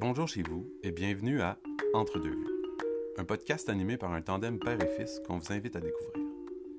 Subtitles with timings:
[0.00, 1.58] Bonjour chez vous et bienvenue à
[1.92, 2.46] Entre deux vues,
[3.18, 6.24] un podcast animé par un tandem père et fils qu'on vous invite à découvrir.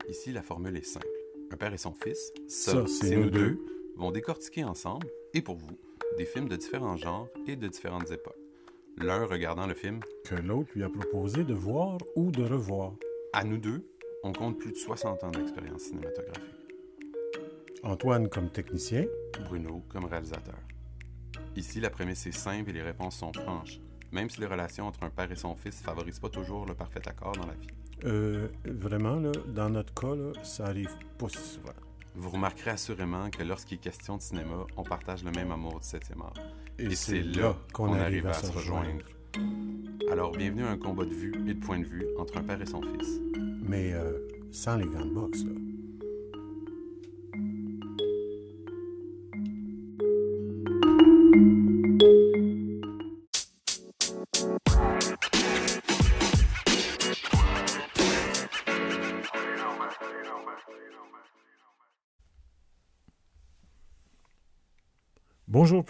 [0.09, 1.05] Ici, la formule est simple.
[1.51, 3.63] Un père et son fils, ça, c'est nous deux.
[3.95, 5.05] vont décortiquer ensemble,
[5.35, 5.77] et pour vous,
[6.17, 8.41] des films de différents genres et de différentes époques.
[8.97, 12.95] L'un regardant le film que l'autre lui a proposé de voir ou de revoir.
[13.33, 13.85] À nous deux,
[14.23, 16.55] on compte plus de 60 ans d'expérience cinématographique.
[17.83, 19.05] Antoine comme technicien,
[19.47, 20.57] Bruno comme réalisateur.
[21.55, 23.79] Ici, la prémisse est simple et les réponses sont franches,
[24.11, 27.01] même si les relations entre un père et son fils favorisent pas toujours le parfait
[27.07, 27.67] accord dans la vie.
[28.05, 31.73] euh, vraiment, là, dans notre cas, là, ça arrive pas si souvent.
[32.15, 35.85] Vous remarquerez assurément que lorsqu'il est question de cinéma, on partage le même amour du
[35.85, 36.33] 7e art.
[36.79, 39.05] Et, c'est là qu'on arrive à se rejoindre.
[40.11, 42.61] Alors, bienvenue à un combat de vue et de point de vue entre un père
[42.61, 43.21] et son fils.
[43.61, 44.17] Mais euh,
[44.51, 45.51] sans les gants de boxe, là.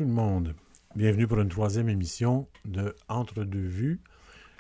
[0.02, 0.56] Tout le monde.
[0.96, 4.02] Bienvenue pour une troisième émission de Entre deux vues,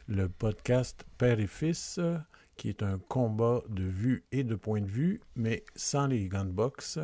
[0.07, 1.99] le podcast Père et Fils,
[2.57, 6.45] qui est un combat de vue et de point de vue, mais sans les gants
[6.45, 6.99] de boxe.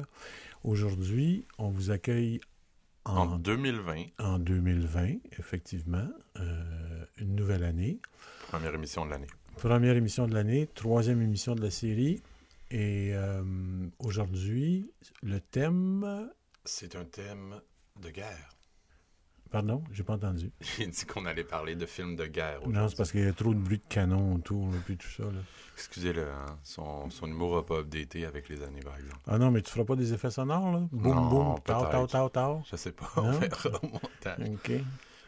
[0.64, 2.40] Aujourd'hui, on vous accueille
[3.06, 6.08] En en, 2020, en 2020, effectivement,
[6.40, 8.00] euh, une nouvelle année.
[8.50, 9.28] première émission de l'année.
[9.56, 12.22] Première émission de l'année, troisième émission de la série.
[12.70, 13.42] Et euh,
[13.98, 14.92] aujourd'hui,
[15.24, 16.30] le thème...
[16.66, 17.62] C'est un thème
[18.00, 18.50] de guerre.
[19.50, 20.52] Pardon, j'ai pas entendu.
[20.80, 22.68] Il dit qu'on allait parler de films de guerre.
[22.68, 25.24] Non, c'est parce qu'il y a trop de bruit de canon autour, puis tout ça.
[25.24, 25.40] Là.
[25.76, 29.22] Excusez-le, hein, son, son humour n'a pas updaté avec les années, par exemple.
[29.26, 30.88] Ah non, mais tu feras pas des effets sonores, là?
[30.92, 32.64] Boum, boum, tao, tao, tao, tao.
[32.70, 34.50] Je sais pas, on verra au montage.
[34.50, 34.72] OK.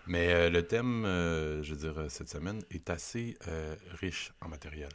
[0.10, 4.34] Mais euh, le thème, euh, je veux dire, euh, cette semaine est assez euh, riche
[4.42, 4.90] en matériel.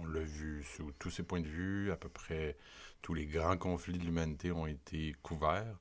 [0.00, 2.56] On l'a vu sous tous ses points de vue, à peu près
[3.00, 5.78] tous les grands conflits de l'humanité ont été couverts.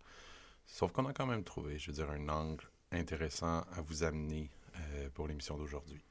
[0.71, 4.49] Sauf qu'on a quand même trouvé, je veux dire, un angle intéressant à vous amener
[4.75, 6.01] euh, pour l'émission d'aujourd'hui.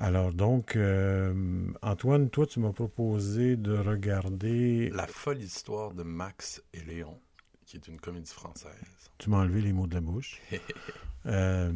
[0.00, 4.90] Alors donc, euh, Antoine, toi, tu m'as proposé de regarder...
[4.90, 7.20] La folle histoire de Max et Léon,
[7.66, 8.72] qui est une comédie française.
[9.18, 10.40] Tu m'as enlevé les mots de la bouche.
[11.26, 11.70] Euh,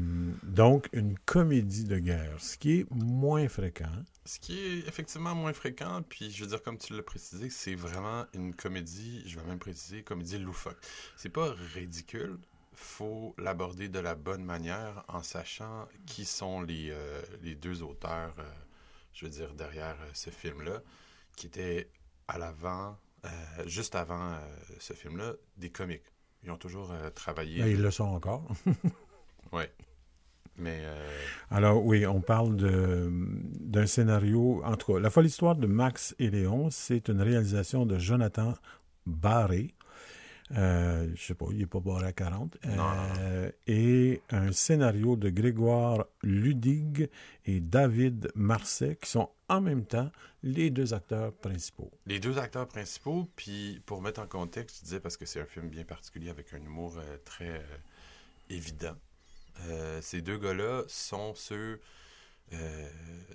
[0.44, 3.90] donc, une comédie de guerre, ce qui est moins fréquent.
[4.24, 7.74] Ce qui est effectivement moins fréquent, puis je veux dire, comme tu l'as précisé, c'est
[7.74, 10.78] vraiment une comédie, je vais même préciser, comédie loufoque.
[11.16, 12.38] C'est pas ridicule,
[12.72, 18.34] faut l'aborder de la bonne manière en sachant qui sont les, euh, les deux auteurs,
[18.38, 18.44] euh,
[19.12, 20.82] je veux dire, derrière euh, ce film-là,
[21.36, 21.88] qui étaient
[22.28, 22.96] à l'avant,
[23.66, 24.36] juste avant
[24.80, 26.12] ce film-là, des comiques.
[26.42, 27.60] Ils ont toujours travaillé.
[27.60, 28.48] Ben, ils le sont encore.
[29.52, 29.70] Ouais.
[30.56, 31.08] Mais euh,
[31.50, 36.30] Alors oui, on parle d'un scénario, en tout cas, La folle histoire de Max et
[36.30, 38.54] Léon, c'est une réalisation de Jonathan
[39.06, 39.74] Barré.
[40.56, 42.58] Euh, je sais pas, il n'est pas barré à 40.
[42.66, 47.08] Euh, et un scénario de Grégoire Ludig
[47.46, 50.10] et David Marseille, qui sont en même temps
[50.42, 51.90] les deux acteurs principaux.
[52.06, 55.46] Les deux acteurs principaux, puis pour mettre en contexte, je disais parce que c'est un
[55.46, 57.76] film bien particulier avec un humour euh, très euh,
[58.50, 58.96] évident.
[59.60, 61.80] Euh, ces deux gars-là sont ceux
[62.52, 62.88] euh,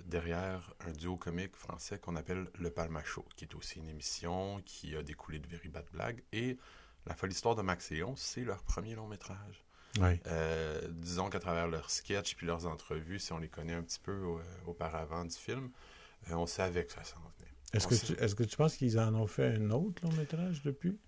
[0.04, 4.60] derrière un duo comique français qu'on appelle Le Palma Show, qui est aussi une émission
[4.64, 6.22] qui a découlé de Very Bad Blague.
[6.32, 6.56] Et
[7.06, 9.64] La folle histoire de Max et c'est leur premier long métrage.
[10.26, 13.98] Euh, disons qu'à travers leurs sketchs puis leurs entrevues, si on les connaît un petit
[13.98, 15.70] peu euh, auparavant du film,
[16.30, 17.50] on savait que ça s'en venait.
[17.72, 20.12] Est-ce On que, tu, est-ce que tu penses qu'ils en ont fait un autre long
[20.12, 20.98] métrage depuis?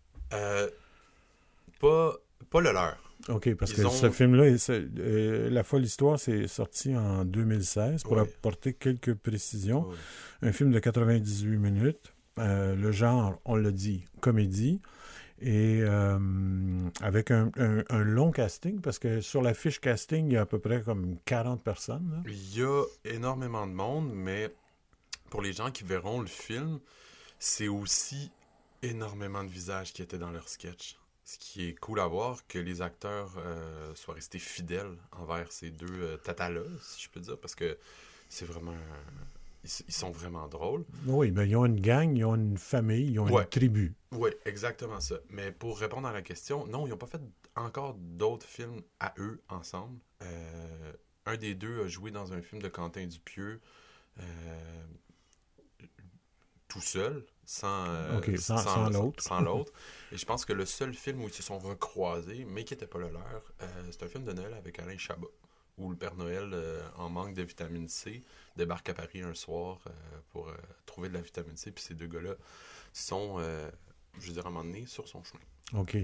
[1.81, 2.17] Pas,
[2.49, 2.97] pas le leur.
[3.29, 8.03] OK, parce Ils que ont- ce film-là, euh, La folle histoire, c'est sorti en 2016
[8.03, 8.21] pour Ouais.
[8.21, 9.87] apporter quelques précisions.
[9.89, 9.97] Ouais.
[10.49, 12.15] Un film de 98 minutes.
[12.39, 14.81] Euh, le genre, on l'a dit, comédie.
[15.43, 16.19] Et euh,
[17.01, 20.43] avec un, un- un long casting, parce que sur la fiche casting, il y a
[20.43, 22.11] à peu près comme 40 personnes.
[22.11, 22.23] là.
[22.31, 24.55] Il y a énormément de monde, mais
[25.31, 26.79] pour les gens qui verront le film,
[27.39, 28.31] c'est aussi
[28.83, 30.97] énormément de visages qui étaient dans leur sketch.
[31.31, 35.71] Ce qui est cool à voir, que les acteurs euh, soient restés fidèles envers ces
[35.71, 37.79] deux euh, tatas-là, si je peux dire, parce que
[38.29, 38.75] c'est vraiment...
[39.63, 40.85] Ils, ils sont vraiment drôles.
[41.07, 43.43] Oui, ben, ils ont une gang, ils ont une famille, ils ont Ouais.
[43.45, 43.95] une tribu.
[44.11, 45.21] Oui, exactement ça.
[45.29, 47.23] Mais pour répondre à la question, non, ils n'ont pas fait
[47.55, 50.01] encore d'autres films à eux ensemble.
[50.23, 50.93] Euh,
[51.27, 53.61] un des deux a joué dans un film de Quentin Dupieux
[54.19, 54.83] euh,
[56.67, 59.23] tout seul, sans, euh, Ok, sans- sans l'autre.
[59.23, 59.73] sans l'autre.
[60.13, 62.87] Et je pense que le seul film où ils se sont recroisés, mais qui n'était
[62.87, 65.27] pas le leur, euh, c'est un film de Noël avec Alain Chabat.
[65.79, 68.23] où le Père Noël, euh, en manque de vitamine C,
[68.55, 69.91] débarque à Paris un soir euh,
[70.29, 70.55] pour euh,
[70.85, 71.71] trouver de la vitamine C.
[71.73, 72.35] Puis ces deux gars-là
[72.93, 73.39] sont,
[74.19, 75.41] je veux dire, à un moment donné, sur son chemin.
[75.81, 75.97] OK.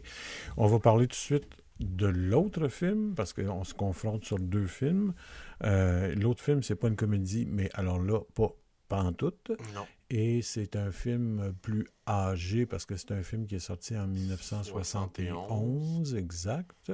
[0.57, 4.67] On va parler tout de suite de l'autre film, parce qu'on se confronte sur deux
[4.67, 5.13] films.
[5.61, 8.51] L'autre film, c'est pas une comédie, mais alors là, pas,
[8.89, 9.35] pas en tout.
[9.75, 9.87] Non.
[10.09, 14.07] Et c'est un film plus âgé, parce que c'est un film qui est sorti en
[14.07, 16.93] 1971, exact,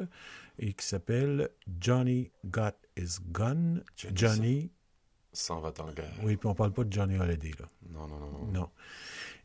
[0.58, 1.50] et qui s'appelle
[1.80, 3.80] Johnny Got His Gun.
[3.96, 4.70] Johnny Johnny,
[5.34, 6.12] S'en va en guerre.
[6.22, 7.68] oui, puis on parle pas de Johnny Holiday, là.
[7.90, 8.52] Non, non, non, non.
[8.52, 8.68] Non.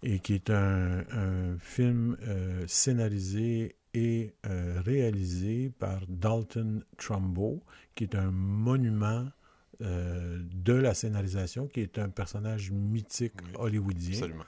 [0.04, 7.64] Et qui est un, un film euh, scénarisé et euh, réalisé par Dalton Trumbo,
[7.96, 9.28] qui est un monument
[9.82, 14.44] euh, de la scénarisation, qui est un personnage mythique Oui, hollywoodien Absolument.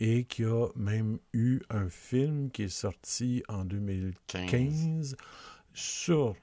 [0.00, 5.16] et qui a même eu un film qui est sorti en 2015 15.
[5.74, 6.34] sur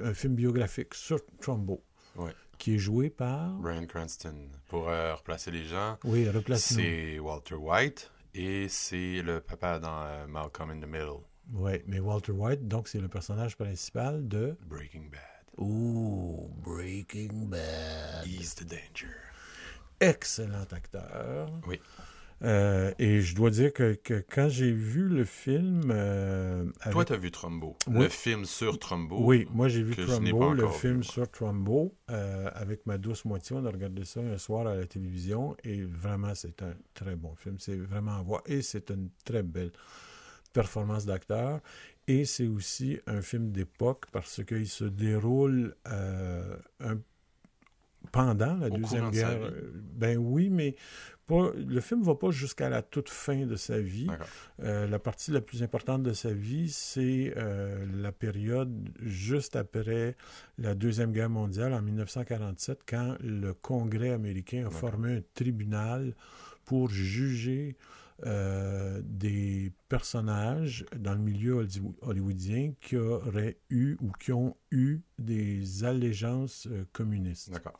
[0.00, 1.82] un film biographique sur Trumbo,
[2.58, 4.48] qui est joué par Brian Cranston.
[4.68, 6.80] Pour euh, replacer les gens, oui, replace-nous.
[6.80, 11.20] c'est Walter White et c'est le papa dans euh, Malcolm in the Middle,
[11.52, 15.20] Oui, mais Walter White, donc c'est le personnage principal de Breaking Bad.
[15.58, 18.26] Ooh, Breaking Bad.
[18.26, 19.14] He's the danger.
[20.00, 21.50] Excellent acteur.
[21.66, 21.80] Oui.
[22.42, 25.90] Euh, et je dois dire que, que quand j'ai vu le film.
[25.90, 27.76] euh, Toi, avec- t'as vu Trumbo.
[27.86, 28.02] Oui.
[28.02, 29.16] Le film sur Trumbo.
[29.24, 33.56] Oui, moi j'ai vu Trumbo, le vu, film sur Trumbo, euh, avec ma douce moitié.
[33.56, 37.34] On a regardé ça un soir à la télévision et vraiment c'est un très bon
[37.36, 37.56] film.
[37.58, 39.72] C'est vraiment à voir et c'est une très belle
[40.52, 41.60] performance d'acteur.
[42.08, 46.98] Et c'est aussi un film d'époque parce qu'il se déroule euh, un-
[48.12, 49.38] pendant la Au Deuxième de Guerre.
[49.42, 50.76] Euh, Ben oui, mais
[51.26, 54.06] pas, le film va pas jusqu'à la toute fin de sa vie.
[54.62, 60.14] Euh, la partie la plus importante de sa vie, c'est euh, la période juste après
[60.58, 66.14] la Deuxième Guerre mondiale, en 1947, quand le Congrès américain a formé un tribunal
[66.64, 67.74] pour juger
[68.24, 75.00] euh, des personnages dans le milieu hollywo- hollywoodien qui auraient eu ou qui ont eu
[75.18, 77.50] des allégeances euh, communistes.
[77.50, 77.78] D'accord.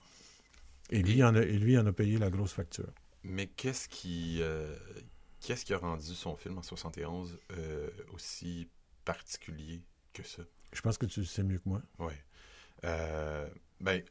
[0.91, 2.93] Et lui, en a, et lui en a payé la grosse facture.
[3.25, 4.77] Mais qu'est-ce qui, euh,
[5.41, 8.69] qu'est-ce qui a rendu son film en 71 euh, aussi
[9.05, 9.83] particulier
[10.13, 10.43] que ça?
[10.73, 11.83] Je pense que tu le sais mieux que moi.
[11.99, 12.13] Oui.
[13.81, 14.03] Ben,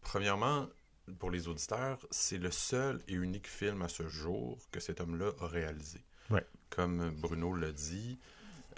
[0.00, 0.68] premièrement,
[1.18, 5.32] pour les auditeurs, c'est le seul et unique film à ce jour que cet homme-là
[5.40, 6.04] a réalisé.
[6.30, 6.44] Ouais.
[6.70, 8.18] Comme Bruno l'a dit,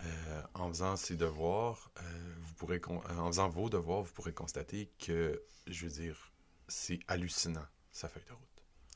[0.02, 2.02] euh, en faisant ses devoirs, euh,
[2.40, 6.32] vous pourrez euh, en faisant vos devoirs, vous pourrez constater que, je veux dire,
[6.68, 8.42] c'est hallucinant, sa feuille de route.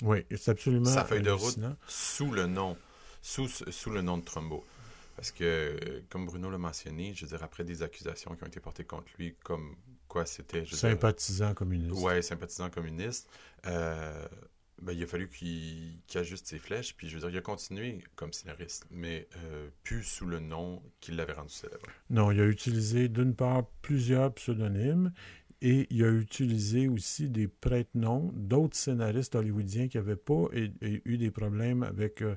[0.03, 2.77] Oui, c'est absolument Sa feuille de route sous le nom,
[3.23, 4.65] sous, sous le nom de Trumbo.
[5.17, 8.61] Parce que, comme Bruno l'a mentionné, je veux dire, après des accusations qui ont été
[8.61, 9.77] portées contre lui, comme
[10.11, 10.67] quoi c'était...
[10.67, 12.03] Sympathisant communiste.
[12.03, 13.29] Ouais, sympathisant communiste.
[13.67, 14.27] Euh,
[14.83, 17.43] ben, il a fallu qu'il qu'il ajuste ses flèches, puis je veux dire, il a
[17.43, 21.87] continué comme scénariste, mais euh, plus sous le nom qui l'avait rendu célèbre.
[22.09, 25.13] Non, il a utilisé d'une part plusieurs pseudonymes
[25.61, 31.03] et il a utilisé aussi des prête-noms d'autres scénaristes hollywoodiens qui n'avaient pas et- et
[31.05, 32.35] eu des problèmes avec euh,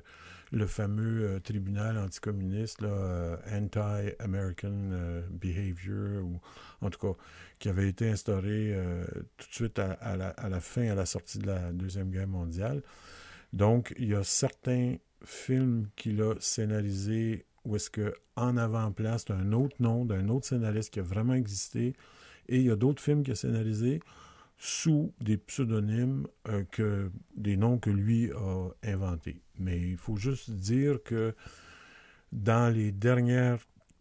[0.54, 6.40] le fameux euh, tribunal anticommuniste, euh, Anti-American euh, Behavior, ou
[6.80, 7.18] en tout cas,
[7.58, 9.04] qui avait été instauré euh,
[9.36, 12.82] tout de suite à, la, fin, à la sortie de la Deuxième Guerre mondiale.
[13.52, 19.30] Donc, il y a certains films qu'il a scénarisés où est-ce que en avant-plan, c'est
[19.30, 21.94] un autre nom d'un autre scénariste qui a vraiment existé.
[22.48, 24.00] Et il y a d'autres films qu'il a scénarisés
[24.58, 29.42] sous des pseudonymes, euh, que, des noms que lui a inventés.
[29.58, 31.34] Mais il faut juste dire que
[32.32, 33.58] dans les dernières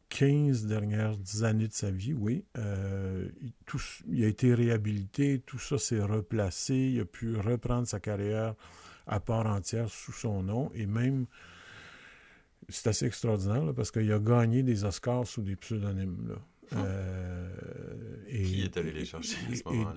[0.10, 5.58] 15 dernières années de sa vie, oui, euh, il, tout, il a été réhabilité, tout
[5.58, 8.54] ça s'est replacé, il a pu reprendre sa carrière
[9.08, 11.26] à part entière sous son nom et même
[12.70, 16.28] c'est assez extraordinaire là, parce qu'il a gagné des Oscars sous des pseudonymes.
[16.30, 16.36] Là.
[16.78, 16.84] Hum.
[16.86, 17.50] Euh,
[18.28, 19.96] et- Qui est allé les chercher à ce moment-là?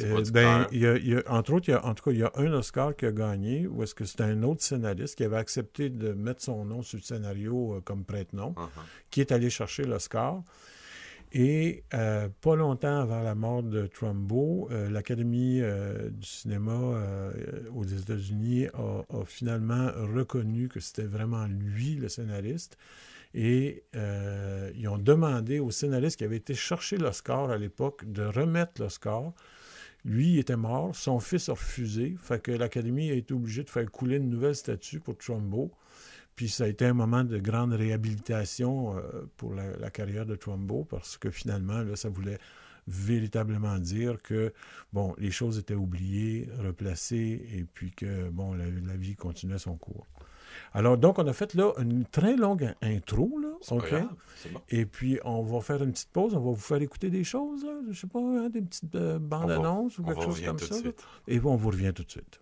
[0.00, 1.94] C'est euh, ben, il y a, il y a- entre autres, il y a, en
[1.94, 4.42] tout cas, il y a un Oscar qui a gagné, où est-ce que c'était un
[4.42, 8.54] autre scénariste qui avait accepté de mettre son nom sur le scénario euh, comme prête-nom,
[8.56, 8.68] Uh-huh.
[9.10, 10.42] qui est allé chercher l'Oscar.
[11.32, 15.60] Et euh, pas longtemps avant la mort de Trumbo, l'Académie
[16.10, 16.76] du cinéma
[17.72, 22.76] aux États-Unis a, a finalement reconnu que c'était vraiment lui le scénariste.
[23.32, 28.82] Et ils ont demandé au scénariste qui avait été chercher l'Oscar à l'époque de remettre
[28.82, 29.32] l'Oscar.
[30.04, 34.16] Lui, était mort, son fils a refusé, fait l'Académie a été obligée de faire couler
[34.16, 35.70] une nouvelle statue pour Trumbo.
[36.36, 40.84] Puis ça a été un moment de grande réhabilitation euh, pour la, carrière de Trumbo
[40.84, 42.38] parce que finalement, ça voulait
[42.86, 44.54] véritablement dire que,
[44.92, 50.06] bon, les choses étaient oubliées, replacées, et puis que, bon, la vie continuait son cours.
[50.74, 53.30] Alors, donc, on a fait là une très longue intro.
[53.40, 53.94] Là, OK?
[54.52, 54.60] Bon.
[54.70, 56.34] Et puis, on va faire une petite pause.
[56.34, 57.64] On va vous faire écouter des choses.
[57.64, 60.74] Là, je sais pas, hein, des petites euh, bandes annonces ou quelque chose comme ça.
[61.28, 62.40] Et bon, on vous revient tout de suite.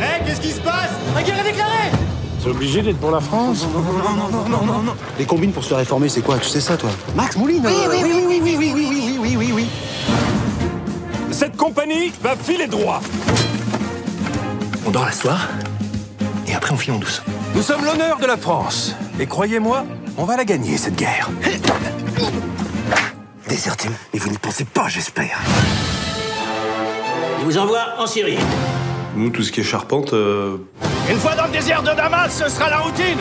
[0.00, 0.90] Hé, hey, qu'est-ce qui se passe?
[1.14, 1.90] La guerre est déclarée
[2.40, 5.52] C'est obligé d'être pour la France non non non, non, non, non, non, Les combines
[5.52, 6.38] pour se réformer, c'est quoi?
[6.38, 6.90] Tu sais ça, toi?
[7.16, 8.97] Max Mouline Oui, oui, oui, oui, oui, oui, oui, oui.
[11.38, 13.00] Cette compagnie va filer droit
[14.84, 15.46] On dort la soir,
[16.48, 17.22] et après on file en douce.
[17.54, 18.96] Nous sommes l'honneur de la France.
[19.20, 19.84] Et croyez-moi,
[20.16, 21.30] on va la gagner, cette guerre.
[23.48, 25.38] Déserté, mais vous n'y pensez pas, j'espère.
[27.38, 28.38] Je vous envoie en Syrie.
[29.14, 30.56] Nous, tout ce qui est charpente, euh,
[31.08, 33.18] Une fois dans le désert de Damas, ce sera la routine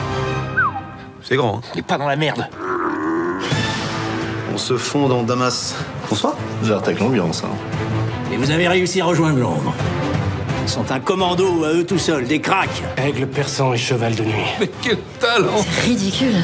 [1.22, 1.58] c'est grand.
[1.58, 1.62] hein.
[1.74, 2.50] On n'est pas dans la merde.
[4.52, 5.76] On se fond dans Damas.
[6.10, 6.34] Bonsoir.
[6.64, 7.50] Vous avez avec l'ambiance, hein.
[8.32, 9.74] Et vous avez réussi à rejoindre Londres.
[10.64, 12.84] Ils sont un commando à eux tout seuls, des cracks.
[12.98, 14.46] Aigle persan et cheval de nuit.
[14.60, 16.36] Mais quel talent Ridicule.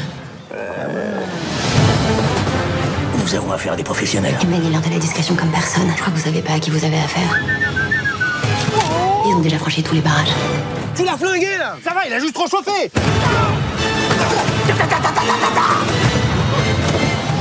[3.22, 4.34] Nous avons affaire à des professionnels.
[4.40, 5.88] Tu mènes l'heure de la discrétion comme personne.
[5.94, 7.38] Je crois que vous savez pas à qui vous avez affaire.
[9.26, 10.28] Ils ont déjà franchi tous les barrages.
[10.94, 12.90] Tu l'as flingué, là Ça va, il a juste trop chauffé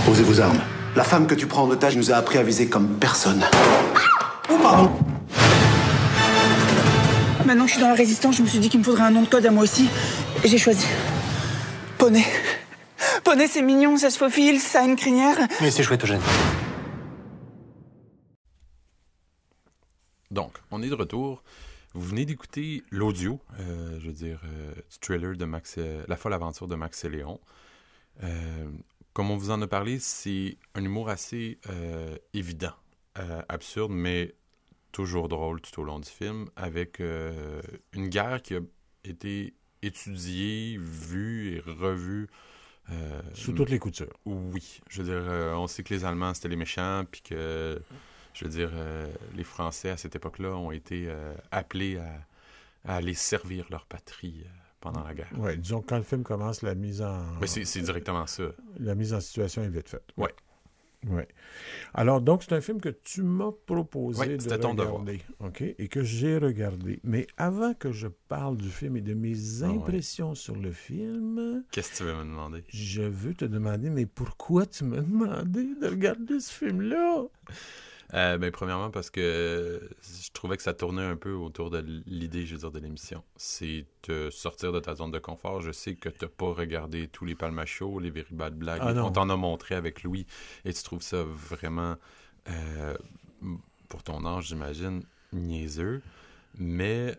[0.06, 0.60] Posez vos armes.
[0.96, 3.44] La femme que tu prends en otage nous a appris à viser comme personne.
[4.50, 4.92] Oh, pardon.
[7.46, 9.12] Maintenant que je suis dans la résistance, je me suis dit qu'il me faudrait un
[9.12, 9.90] nom de code à moi aussi.
[10.44, 10.86] Et j'ai choisi.
[11.98, 12.26] Poney.
[13.24, 15.38] Poney, c'est mignon, ça se faufile, ça a une crinière.
[15.62, 16.22] Mais c'est chouette, Eugène.
[20.32, 21.44] Donc, on est de retour.
[21.94, 26.18] Vous venez d'écouter l'audio, euh, je veux dire, euh, du trailer de Max, euh, La
[26.18, 27.40] folle aventure de Max et Léon.
[28.24, 28.68] Euh,
[29.14, 32.74] comme on vous en a parlé, c'est un humour assez euh, évident,
[33.50, 34.36] absurde, mais
[34.92, 37.62] toujours drôle tout au long du film, avec euh,
[37.94, 38.60] une guerre qui a
[39.04, 42.28] été étudiée, vue et revue.
[42.92, 44.14] euh, Sous toutes les coutures.
[44.26, 47.82] oui, je veux dire, euh, on sait que les Allemands, c'était les méchants, puis que,
[48.34, 52.26] je veux dire, euh, les Français, à cette époque-là, ont été euh, appelés à,
[52.94, 55.32] à aller servir leur patrie euh, pendant la guerre.
[55.38, 58.44] Oui, disons que quand le film commence, la mise en, Mais c'est directement ça.
[58.80, 60.10] la mise en situation est vite faite.
[60.18, 60.34] Ouais.
[61.10, 61.28] Ouais.
[61.94, 65.00] Alors, donc, c'est un film que tu m'as proposé Ouais, de c'était ton devoir.
[65.02, 65.62] regarder, OK?
[65.62, 67.00] Et que j'ai regardé.
[67.04, 69.34] Mais avant que je parle du film et de mes
[69.64, 69.76] Ah ouais.
[69.78, 72.64] impressions sur le film, Qu'est-ce que tu veux me demander?
[72.70, 77.26] je veux te demander, mais pourquoi tu m'as demandé de regarder ce film-là?
[78.14, 82.46] Euh, ben, premièrement, parce que je trouvais que ça tournait un peu autour de l'idée,
[82.46, 83.24] je veux dire, de l'émission.
[83.36, 85.62] C'est te sortir de ta zone de confort.
[85.62, 88.82] Je sais que tu n'as pas regardé tous les palmachos, les Very Bad Blagues.
[88.84, 88.94] Ah.
[89.04, 90.26] On t'en a montré avec Louis
[90.66, 91.96] et tu trouves ça vraiment,
[92.50, 92.96] euh,
[93.90, 96.02] pour ton âge, j'imagine, niaiseux.
[96.58, 97.18] Mais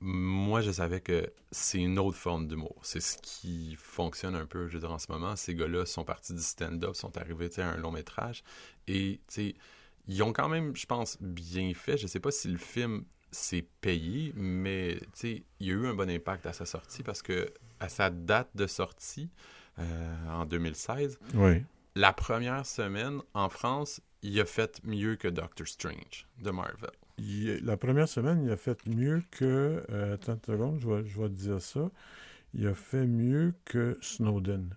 [0.00, 2.76] moi, je savais que c'est une autre forme d'humour.
[2.82, 5.36] C'est ce qui fonctionne un peu, je veux dire, en ce moment.
[5.36, 8.42] Ces gars-là sont partis du stand-up, sont arrivés à un long métrage.
[8.88, 9.54] Et, tu sais,
[10.08, 11.96] ils ont quand même, je pense, bien fait.
[11.96, 15.86] Je sais pas si le film s'est payé, mais, tu sais, il y a eu
[15.86, 17.48] un bon impact à sa sortie parce que,
[17.80, 19.30] à sa date de sortie,
[19.78, 21.62] euh, en 2016, Oui.
[21.94, 26.90] la première semaine, en France, il a fait mieux que Doctor Strange de Marvel.
[27.18, 29.82] Il- la première semaine, il a fait mieux que.
[29.90, 31.90] euh, attends une seconde, je vais, je vais te dire ça.
[32.54, 34.74] Il a fait mieux que Snowden.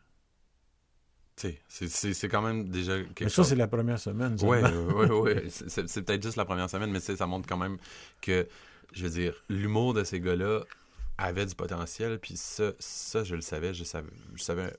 [1.68, 4.36] C'est- quand même déjà quelque Mais ça, c'est la première semaine.
[4.44, 5.44] Ouais, ouais, ouais.
[5.50, 7.78] C'est- peut-être juste la première semaine, mais ça montre quand même
[8.22, 8.48] que,
[8.94, 10.62] je veux dire, l'humour de ces gars-là
[11.18, 14.74] avait du potentiel, puis ça, ça, je le savais, je savais, je savais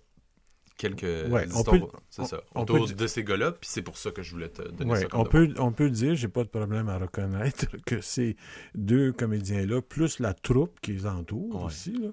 [0.79, 3.99] quelques Ouais, histoires, peut- c'est ça, on autour peut- de ces gars-là, puis c'est pour
[3.99, 6.29] ça que je voulais te donner Ouais, ça comme on, peut, on peut dire, j'ai
[6.29, 8.37] pas de problème à reconnaître que ces
[8.75, 11.65] deux comédiens-là, plus la troupe qui les entoure Ouais.
[11.67, 12.09] aussi, là,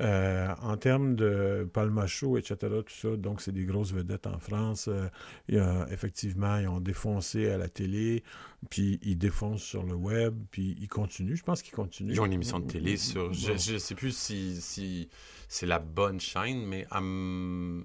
[0.00, 4.88] euh, en termes de Palmacho, etc., tout ça, donc c'est des grosses vedettes en France.
[4.88, 5.08] euh,
[5.48, 8.22] il y a- effectivement, ils ont défoncé à la télé,
[8.70, 11.36] puis ils défoncent sur le web, puis ils continuent.
[11.36, 12.12] Je pense qu'ils continuent.
[12.12, 13.32] Ils ont une émission de télé sur.
[13.32, 13.58] Je, Bon.
[13.58, 15.08] je sais plus si, si
[15.48, 17.84] c'est la bonne chaîne, mais m-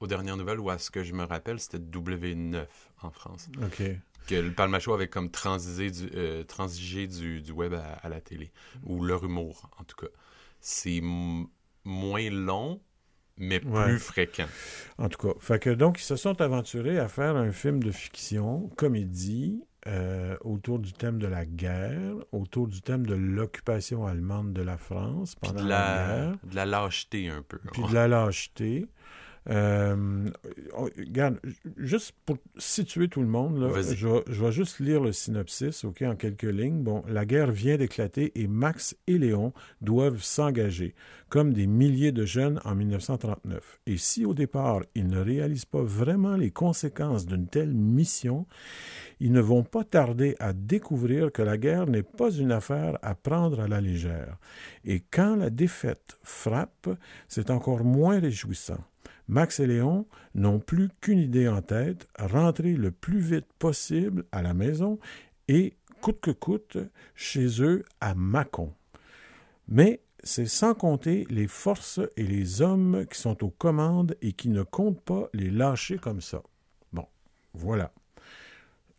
[0.00, 2.66] aux dernières nouvelles, ou à ce que je me rappelle, c'était W9
[3.02, 3.48] en France.
[3.62, 3.82] OK.
[4.26, 8.22] que le Palmacho avait comme transigé du, euh, transigé du, du web à, à la
[8.22, 8.50] télé,
[8.84, 10.06] ou leur humour, en tout cas.
[10.66, 11.02] C'est
[11.84, 12.80] moins long,
[13.36, 13.84] mais Ouais.
[13.84, 14.46] plus fréquent.
[14.96, 17.90] En tout cas, fait que donc ils se sont aventurés à faire un film de
[17.90, 24.54] fiction, comédie, euh, autour du thème de la guerre, autour du thème de l'occupation allemande
[24.54, 27.58] de la France pendant de la, la, guerre, de la lâcheté un peu.
[27.70, 28.86] puis de la lâcheté.
[29.50, 30.30] Euh,
[30.74, 31.38] on- regarde,
[31.76, 33.94] juste pour situer tout le monde, là, Vas-y.
[33.94, 36.82] je, vais- je vais juste lire le synopsis, OK, en quelques lignes.
[36.82, 40.94] Bon, la guerre vient d'éclater et Max et Léon doivent s'engager,
[41.28, 43.80] comme des milliers de jeunes en 1939.
[43.86, 48.46] Et si au départ, ils ne réalisent pas vraiment les conséquences d'une telle mission,
[49.20, 53.14] ils ne vont pas tarder à découvrir que la guerre n'est pas une affaire à
[53.14, 54.38] prendre à la légère.
[54.86, 56.88] Et quand la défaite frappe,
[57.28, 58.78] c'est encore moins réjouissant.
[59.28, 64.42] Max et Léon n'ont plus qu'une idée en tête, rentrer le plus vite possible à
[64.42, 64.98] la maison
[65.48, 66.78] et, coûte que coûte,
[67.14, 68.74] chez eux à Mâcon.
[69.68, 74.48] Mais c'est sans compter les forces et les hommes qui sont aux commandes et qui
[74.48, 76.42] ne comptent pas les lâcher comme ça.
[76.92, 77.06] Bon,
[77.52, 77.92] voilà.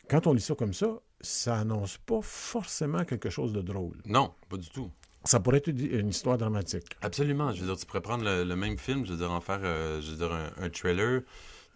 [0.08, 4.00] Quand on lit ça comme ça, ça annonce pas forcément quelque chose de drôle.
[4.06, 4.90] Non, pas du tout.
[5.26, 6.86] Ça pourrait être une histoire dramatique.
[7.02, 7.52] Absolument.
[7.52, 9.60] Je veux dire, tu pourrais prendre le, le même film, je veux dire, en faire,
[9.62, 11.22] euh, je veux dire, un, un trailer,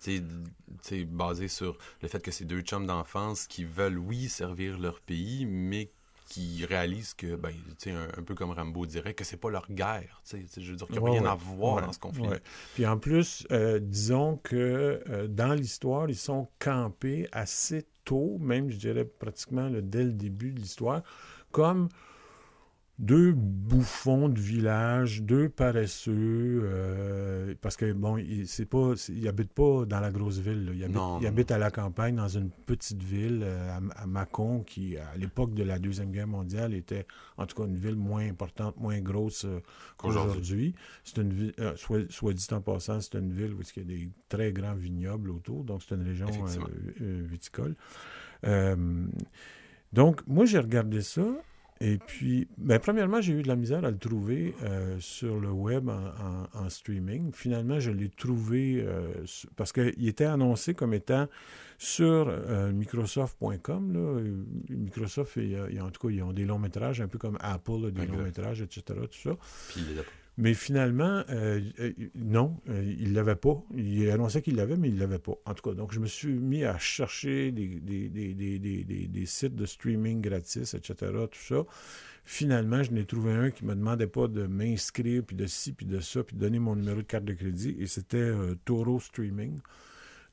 [0.01, 5.01] sais, basé sur le fait que c'est deux chums d'enfance qui veulent, oui, servir leur
[5.01, 5.91] pays, mais
[6.29, 9.51] qui réalisent que, ben, tu sais, un, un peu comme Rambo dirait, que c'est pas
[9.51, 10.43] leur guerre, tu sais.
[10.45, 11.29] Tu sais, Je veux dire, qu'il n'y a Ouais, rien ouais.
[11.29, 12.29] à voir Ouais, dans ce conflit.
[12.75, 18.71] Puis en plus, euh, disons que euh, dans l'histoire, ils sont campés assez tôt, même
[18.71, 21.03] je dirais pratiquement là, dès le début de l'histoire,
[21.51, 21.89] comme
[23.01, 29.87] deux bouffons de village, deux paresseux, euh, parce que bon, c'est pas, ils habitent pas
[29.87, 30.73] dans la grosse ville, là.
[30.75, 34.03] ils habitent, Non, ils non, habitent à la campagne, dans une petite ville, euh, à,
[34.03, 37.07] à Mâcon, qui à l'époque de la deuxième guerre mondiale était
[37.39, 39.61] en tout cas une ville moins importante, moins grosse euh,
[39.97, 40.75] Qu'aujourd'hui.
[41.03, 43.89] C'est une ville, soit, soit dit en passant, c'est une ville où il y a
[43.99, 46.27] des très grands vignobles autour, donc c'est une région
[46.99, 47.77] viticole.
[49.93, 51.25] Donc, moi, j'ai regardé ça.
[51.83, 55.51] Et puis, ben, premièrement, j'ai eu de la misère à le trouver euh, sur le
[55.51, 57.33] web en, en- en streaming.
[57.33, 59.09] Finalement, je l'ai trouvé euh,
[59.57, 61.27] parce qu'il était annoncé comme étant
[61.79, 63.93] sur euh, Microsoft.com.
[63.95, 63.99] là.
[63.99, 67.87] Euh, Microsoft, a- en tout cas, ils ont des longs métrages, un peu comme Apple
[67.87, 68.17] a des Exact.
[68.19, 68.83] longs métrages, etc.
[69.11, 69.37] Tout ça.
[69.71, 70.03] Puis il est là.
[70.37, 73.63] Mais finalement, euh, euh, non, euh, il ne l'avait pas.
[73.75, 75.35] Il annonçait qu'il l'avait, mais il ne l'avait pas.
[75.45, 80.21] En tout cas, donc je me suis mis à chercher des, des, sites de streaming
[80.21, 80.95] gratis, etc.,
[81.31, 81.65] tout ça.
[82.25, 85.73] Finalement, je n'ai trouvé un qui ne me demandait pas de m'inscrire, puis de ci,
[85.73, 88.33] puis de ça, puis de donner mon numéro de carte de crédit, et c'était
[88.65, 89.59] Toro Streaming.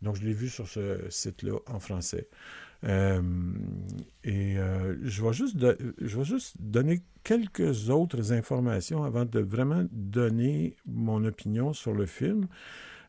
[0.04, 2.28] Donc, je l'ai vu sur ce site-là en français.
[2.84, 3.22] Euh,
[4.24, 5.58] et euh, je, vais juste
[6.00, 12.06] je vais juste donner quelques autres informations avant de vraiment donner mon opinion sur le
[12.06, 12.48] film.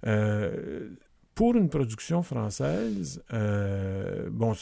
[0.07, 0.89] Euh,
[1.35, 4.55] pour une production française, bon,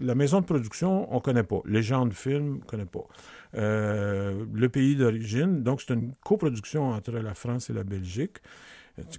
[0.00, 1.60] la maison de production, on ne connaît pas.
[1.64, 3.08] Légende Film, on ne connaît pas.
[3.54, 8.38] Le pays d'origine, donc c'est une coproduction entre la France et la Belgique.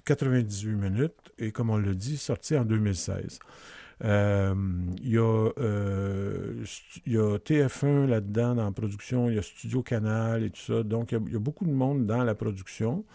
[0.06, 3.40] 98 minutes, et comme on l'a dit, sorti en 2016.
[4.04, 4.54] Euh,
[5.02, 6.66] Il y, a, euh,
[7.06, 10.84] y a TF1 là-dedans dans la production, il y a Studio Canal et tout ça.
[10.84, 13.06] Donc, il y a, il y a beaucoup de monde dans la production.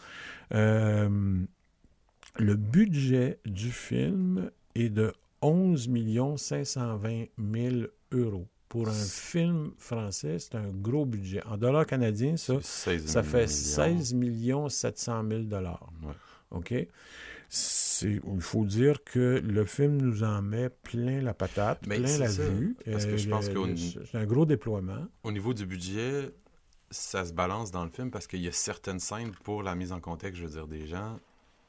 [0.55, 1.41] Euh,
[2.39, 5.89] le budget du film est de 11
[6.37, 7.77] 520 000
[8.13, 8.47] euros.
[8.69, 11.43] Pour un film français, c'est un gros budget.
[11.47, 13.47] En dollars canadiens, ça, 16 ça fait
[14.15, 14.69] millions.
[14.69, 15.91] 16 700 000 dollars.
[16.03, 16.13] Ouais.
[16.51, 16.75] OK?
[18.01, 22.19] C'est- Il faut dire que le film nous en met plein la patate, Mais plein
[22.19, 22.77] la ça, vue.
[22.91, 23.75] parce que je pense le-
[24.11, 25.07] c'est un gros déploiement.
[25.25, 26.31] Au niveau du budget,
[26.91, 29.93] ça se balance dans le film parce qu'il y a certaines scènes pour la mise
[29.93, 31.19] en contexte, je veux dire, des gens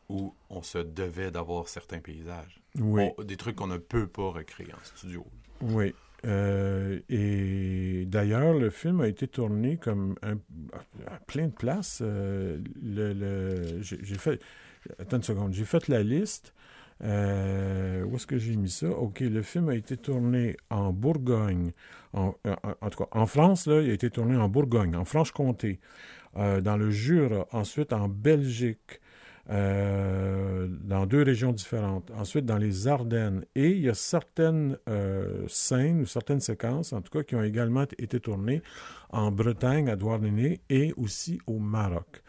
[0.07, 2.61] où on se devait d'avoir certains paysages.
[2.79, 3.03] Oui.
[3.17, 5.25] On- des trucs qu'on ne peut pas recréer en studio.
[5.61, 5.93] Oui.
[6.25, 10.35] Euh, et d'ailleurs, le film a été tourné comme un,
[11.07, 11.99] à plein de places.
[12.01, 14.39] Euh, le, j'ai fait.
[14.99, 15.53] Attends une seconde.
[15.53, 16.53] J'ai fait la liste.
[17.01, 18.89] Euh, où est-ce que j'ai mis ça?
[18.89, 21.71] OK, le film a été tourné en Bourgogne.
[22.13, 22.33] En,
[22.81, 25.79] en- tout cas, en France, là, il a été tourné en Bourgogne, en Franche-Comté,
[26.37, 28.99] euh, dans le Jura, ensuite en Belgique,
[29.49, 32.11] euh, dans deux régions différentes.
[32.11, 33.45] Ensuite, dans les Ardennes.
[33.55, 34.77] Et il y a certaines
[35.47, 38.61] scènes ou certaines séquences, en tout cas, qui ont également été tournées
[39.09, 42.21] en Bretagne, à Douarnenez, et aussi au Maroc.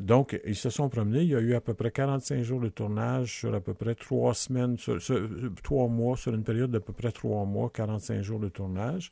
[0.00, 1.22] Donc, ils se sont promenés.
[1.22, 3.94] Il y a eu à peu près 45 jours de tournage sur à peu près
[3.94, 5.28] trois semaines, sur- sur-
[5.62, 9.10] trois mois, sur une période d'à peu près trois mois, 45 jours de tournage.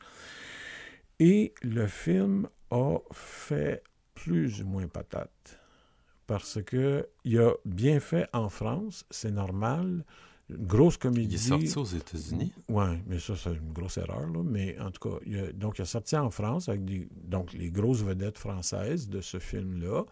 [1.19, 3.83] Et le film a fait
[4.15, 5.59] plus ou moins patate.
[6.27, 10.05] Parce que il a bien fait en France, c'est normal.
[10.49, 11.35] Une grosse comédie.
[11.35, 12.53] Il est sorti aux États-Unis.
[12.69, 14.29] Oui, mais ça, c'est une grosse erreur.
[14.31, 14.43] Là.
[14.45, 17.53] Mais en tout cas, il a, donc, il est sorti en France avec des, donc,
[17.53, 20.05] les grosses vedettes françaises de ce film-là.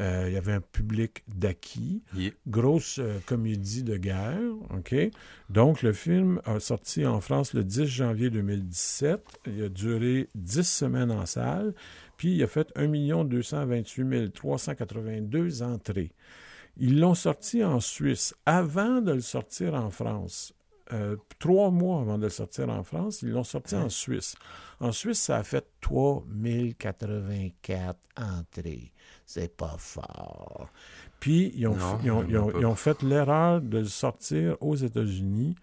[0.00, 2.02] Euh, il y avait un public d'acquis.
[2.14, 2.32] Yeah.
[2.46, 4.40] Grosse euh, comédie de guerre.
[4.70, 4.94] OK?
[5.50, 9.20] Donc, le film a sorti en France le 10 janvier 2017.
[9.46, 11.74] Il a duré 10 semaines en salle.
[12.16, 16.12] Puis, il a fait 1 228 382 entrées.
[16.76, 20.54] Ils l'ont sorti en Suisse avant de le sortir en France.
[20.92, 24.34] Euh, trois mois avant de le sortir en France, ils l'ont sorti en Suisse.
[24.80, 28.92] En Suisse, ça a fait 3084 entrées.
[29.26, 30.68] C'est pas fort.
[31.20, 32.58] Puis, ils ont, Non, ils ont- ils ont- pas.
[32.60, 35.54] ils ont fait l'erreur de le sortir aux États-Unis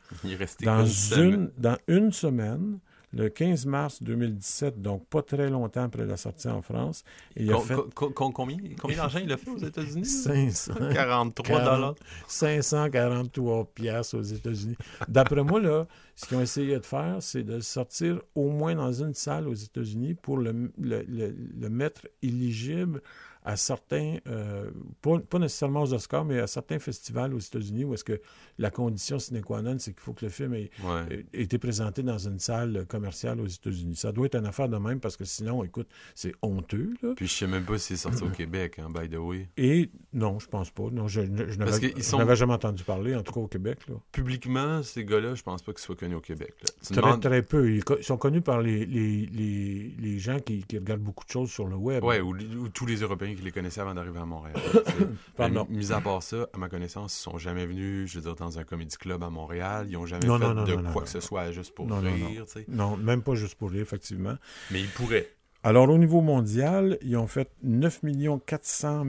[0.64, 2.80] dans une dans une semaine,
[3.14, 7.04] le 15 mars 2017, donc pas très longtemps après la sortie en France.
[7.36, 10.06] Et il a fait com- com- combien combien d'argent il a fait aux États-Unis?
[10.06, 10.74] 500.
[10.94, 11.96] 43 dollars.
[12.28, 14.78] 543 piastres aux États-Unis.
[15.08, 18.76] D'après moi, là, ce qu'ils ont essayé de faire, c'est de le sortir au moins
[18.76, 23.02] dans une salle aux États-Unis pour le, le- le- le mettre éligible
[23.44, 24.70] à certains, euh,
[25.02, 28.22] pas, pas nécessairement aux Oscars, mais à certains festivals aux États-Unis où est-ce que
[28.60, 31.26] la condition sine qua non, c'est qu'il faut que le film ait, Ouais.
[31.34, 33.96] ait été présenté dans une salle commerciale aux États-Unis.
[33.96, 37.14] Ça doit être une affaire de même parce que sinon, écoute, c'est honteux, là.
[37.16, 39.50] Puis je sais même pas s'il est sorti au Québec, hein, by the way.
[39.58, 40.90] Et non, je pense pas.
[40.92, 43.80] Non, je, je, n'avais sont- jamais entendu parler, en tout cas au Québec.
[43.88, 43.96] Là.
[44.12, 46.54] Publiquement, ces gars-là, je pense pas qu'ils soient connus au Québec.
[46.84, 47.72] Très, demandes- très peu.
[47.76, 51.50] Ils sont connus par les, les, les, les gens qui, qui regardent beaucoup de choses
[51.52, 52.04] sur le web.
[52.04, 54.56] Ouais, ou, ou tous les Européens qui les connaissaient avant d'arriver à Montréal.
[55.40, 58.36] Mais mis à part ça, à ma connaissance, ils sont jamais venus, je veux dire,
[58.36, 59.88] dans un comédie club à Montréal.
[59.90, 62.46] Ils ont jamais Non, fait non, non, de quoi que ce soit juste pour rire,
[62.68, 62.98] non.
[62.98, 64.36] même pas juste pour rire, effectivement.
[64.72, 65.30] Mais ils pourraient.
[65.64, 68.02] Alors, au niveau mondial, ils ont fait 9
[68.46, 69.06] 400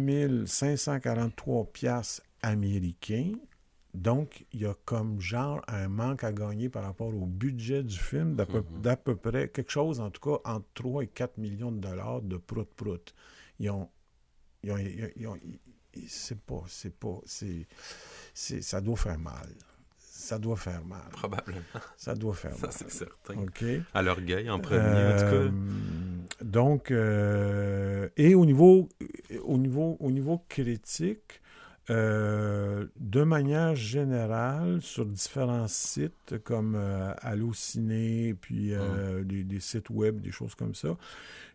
[0.47, 3.33] 543 piastres américains.
[3.95, 7.99] Donc, il y a comme genre un manque à gagner par rapport au budget du
[7.99, 8.97] film d'à peu, Mhm.
[9.05, 12.37] peu près, quelque chose en tout cas entre 3 et 4 millions de dollars de
[12.39, 13.15] prout-prout.
[13.59, 13.89] Ils ont...
[14.63, 15.39] Ils ont, ils ont- ils ont-
[15.95, 16.63] ils- c'est pas...
[16.69, 17.21] C'est pas...
[17.27, 17.67] C'est,
[18.35, 19.49] c'est, ça doit faire mal.
[19.99, 21.09] Ça doit faire mal.
[21.11, 21.61] Probablement.
[21.97, 22.77] Ça doit faire Ça, mal.
[22.77, 23.35] c'est certain.
[23.39, 23.65] OK?
[23.93, 28.89] À l'orgueil, en premier, en Euh, tout donc, euh, et au niveau,
[29.45, 31.41] au niveau, au niveau critique,
[31.91, 39.91] euh, de manière générale, sur différents sites comme euh, Allociné, puis euh, des, des sites
[39.91, 40.97] web, des choses comme ça,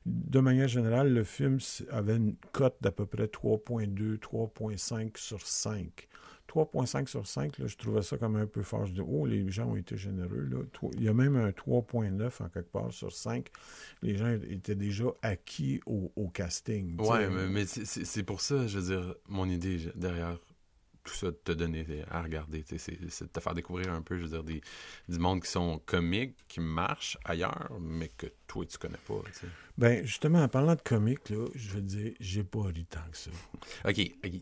[0.08, 1.60] de manière générale, le film
[1.92, 6.08] avait une cote d'à peu près 3.2, 3.5 sur 5.
[6.48, 8.86] 3.5 sur 5, là, je trouvais ça comme un peu fort.
[8.86, 10.48] Je dis, oh, les gens ont été généreux.
[10.50, 10.60] Là.
[10.94, 13.48] Il y a même un 3.9 en quelque part sur 5.
[14.02, 16.98] Les gens étaient déjà acquis au, au casting.
[17.02, 20.40] Ouais, mais, mais c'est- pour ça, je veux dire, mon idée derrière
[21.08, 24.24] tout ça, de te donner à regarder, c'est de te faire découvrir un peu, je
[24.24, 24.62] veux dire, des,
[25.10, 29.40] du monde qui sont comiques, qui marchent ailleurs, mais que toi, tu connais pas, tu
[29.40, 29.48] sais.
[29.78, 33.18] Ben, justement, en parlant de comique, là, je veux dire, j'ai pas ri tant que
[33.18, 33.32] ça.
[33.86, 34.40] OK, OK.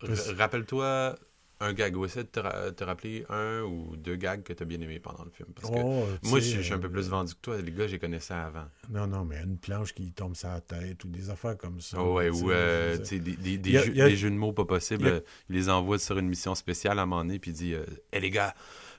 [0.00, 1.16] Parce- r- Rappelle-toi
[1.60, 4.62] un gag, ou essaie de te, ra- te rappeler un ou deux gags que tu
[4.62, 5.48] as bien aimé pendant le film.
[5.54, 7.60] Parce que Oh, moi, je je suis un peu euh, plus vendu que toi.
[7.60, 8.66] Les gars, je les connaissais avant.
[8.90, 11.96] Non, non, mais une planche qui tombe sur la tête ou des affaires comme ça.
[12.00, 14.34] Ah ouais, ou euh, des, des, des a- jeux, il y a- des jeux de
[14.36, 15.02] mots pas possibles.
[15.04, 17.38] il y a- euh, Il les envoie sur une mission spéciale à un moment donné,
[17.38, 18.54] puis il dit euh, Hé les gars,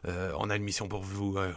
[0.07, 1.51] euh, on a une mission pour vous, euh,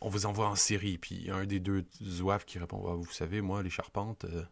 [0.00, 0.98] on, vous envoie en série.
[0.98, 4.42] Puis un des deux zouaves qui répond Ah, Vous savez, moi, les charpentes, euh,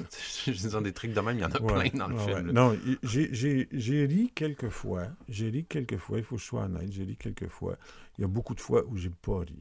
[0.46, 2.24] je dis des trucs de même, il y en a Ouais, plein dans le ouais,
[2.34, 2.46] film.
[2.48, 2.52] là.
[2.52, 5.08] Non, j'ai- j'ai j'ai ri quelques fois.
[5.34, 6.18] J'ai ri quelques fois.
[6.18, 6.90] Il faut que je sois honnête.
[6.90, 7.76] J'ai ri quelques fois.
[8.16, 9.58] Il y a beaucoup de fois où j'ai pas ri.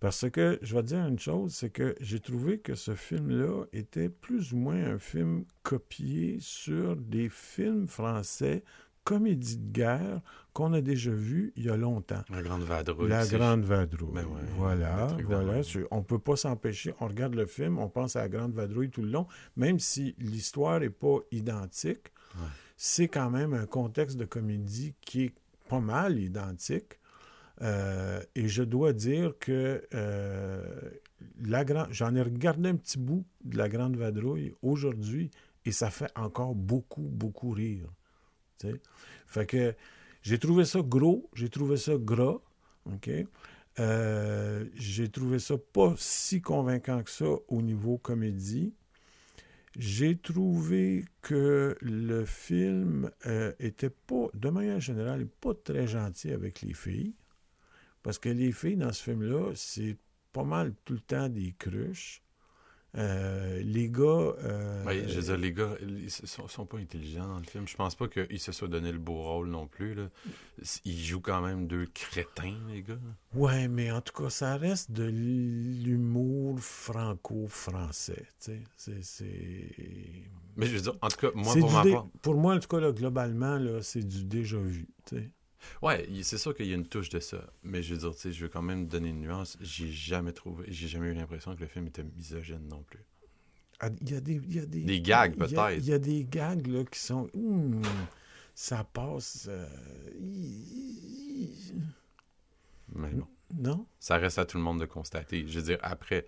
[0.00, 3.66] Parce que, je vais te dire une chose, c'est que j'ai trouvé que ce film-là
[3.74, 8.64] était plus ou moins un film copié sur des films français,
[9.04, 10.22] comédies de guerre,
[10.54, 12.22] qu'on a déjà vus il y a longtemps.
[12.30, 13.10] La Grande Vadrouille.
[13.10, 14.14] La Grande Vadrouille.
[14.14, 15.60] Ben ouais, voilà, voilà.
[15.90, 16.94] On peut pas s'empêcher.
[17.00, 20.14] On regarde le film, on pense à la Grande Vadrouille tout le long, même si
[20.18, 22.08] l'histoire n'est pas identique.
[22.36, 22.48] Ouais.
[22.82, 25.34] C'est quand même un contexte de comédie qui est
[25.68, 26.98] pas mal identique.
[27.60, 30.90] Euh, et je dois dire que euh,
[31.42, 35.30] la grande, j'en ai regardé un petit bout de la Grande Vadrouille aujourd'hui
[35.66, 37.92] et ça fait encore beaucoup, beaucoup rire.
[39.26, 39.74] Fait que
[40.22, 42.38] j'ai trouvé ça gros, j'ai trouvé ça gras,
[42.86, 43.10] OK?
[43.78, 48.72] Euh, j'ai trouvé ça pas si convaincant que ça au niveau comédie.
[49.76, 56.62] J'ai trouvé que le film euh, était pas, de manière générale, pas très gentil avec
[56.62, 57.14] les filles.
[58.02, 59.96] Parce que les filles dans ce film-là, c'est
[60.32, 62.22] pas mal tout le temps des cruches.
[62.96, 64.00] Euh, les gars.
[64.42, 67.68] euh, je veux dire, les gars, ils sont, sont pas intelligents dans le film.
[67.68, 69.94] Je pense pas qu'ils se soient donné le beau rôle non plus.
[69.94, 70.08] Là.
[70.84, 72.98] Ils jouent quand même deux crétins, les gars.
[73.34, 78.26] Ouais, mais en tout cas, ça reste de l'humour franco-français.
[78.38, 79.24] C'est- C'est.
[80.56, 82.06] Mais je veux dire, en tout cas, moi, pour ma dé- part.
[82.22, 84.86] Pour moi, en tout cas, là, globalement, là, c'est du déjà vu.
[85.82, 87.38] Ouais, c'est sûr qu'il y a une touche de ça.
[87.62, 89.56] Mais je veux dire, tu sais, je veux quand même donner une nuance.
[89.60, 93.04] J'ai jamais trouvé, j'ai jamais eu l'impression que le film était misogyne non plus.
[93.80, 94.34] Ah, Il y a des.
[94.34, 95.72] il y a des, Des gags, peut-être.
[95.78, 97.28] Il y a des gags là, qui sont.
[97.34, 97.82] hum,
[98.54, 99.46] ça passe.
[99.50, 99.66] euh,
[102.94, 103.26] Mais bon.
[103.52, 103.84] Non?
[103.98, 105.44] ça reste à tout le monde de constater.
[105.46, 106.26] Je veux dire, après,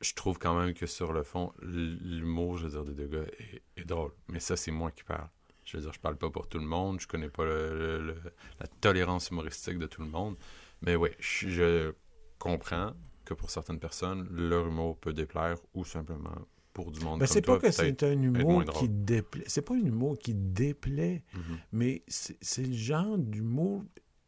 [0.00, 3.26] je trouve quand même que sur le fond, l'humour, je veux dire, des deux gars
[3.38, 4.12] est, est drôle.
[4.28, 5.28] Mais ça, c'est moi qui parle.
[5.70, 8.06] Je veux dire, je parle pas pour tout le monde, je connais pas le- le-
[8.06, 8.16] le-
[8.58, 10.36] la tolérance humoristique de tout le monde.
[10.82, 11.92] Mais oui, je, je
[12.40, 12.92] comprends
[13.24, 16.34] que pour certaines personnes, leur humour peut déplaire ou simplement
[16.72, 19.44] pour du monde Ben, c'est pas que c'est un humour qui déplaît.
[19.46, 21.58] C'est pas un humour qui déplaît, Mhm.
[21.72, 23.84] mais c'est le genre d'humour.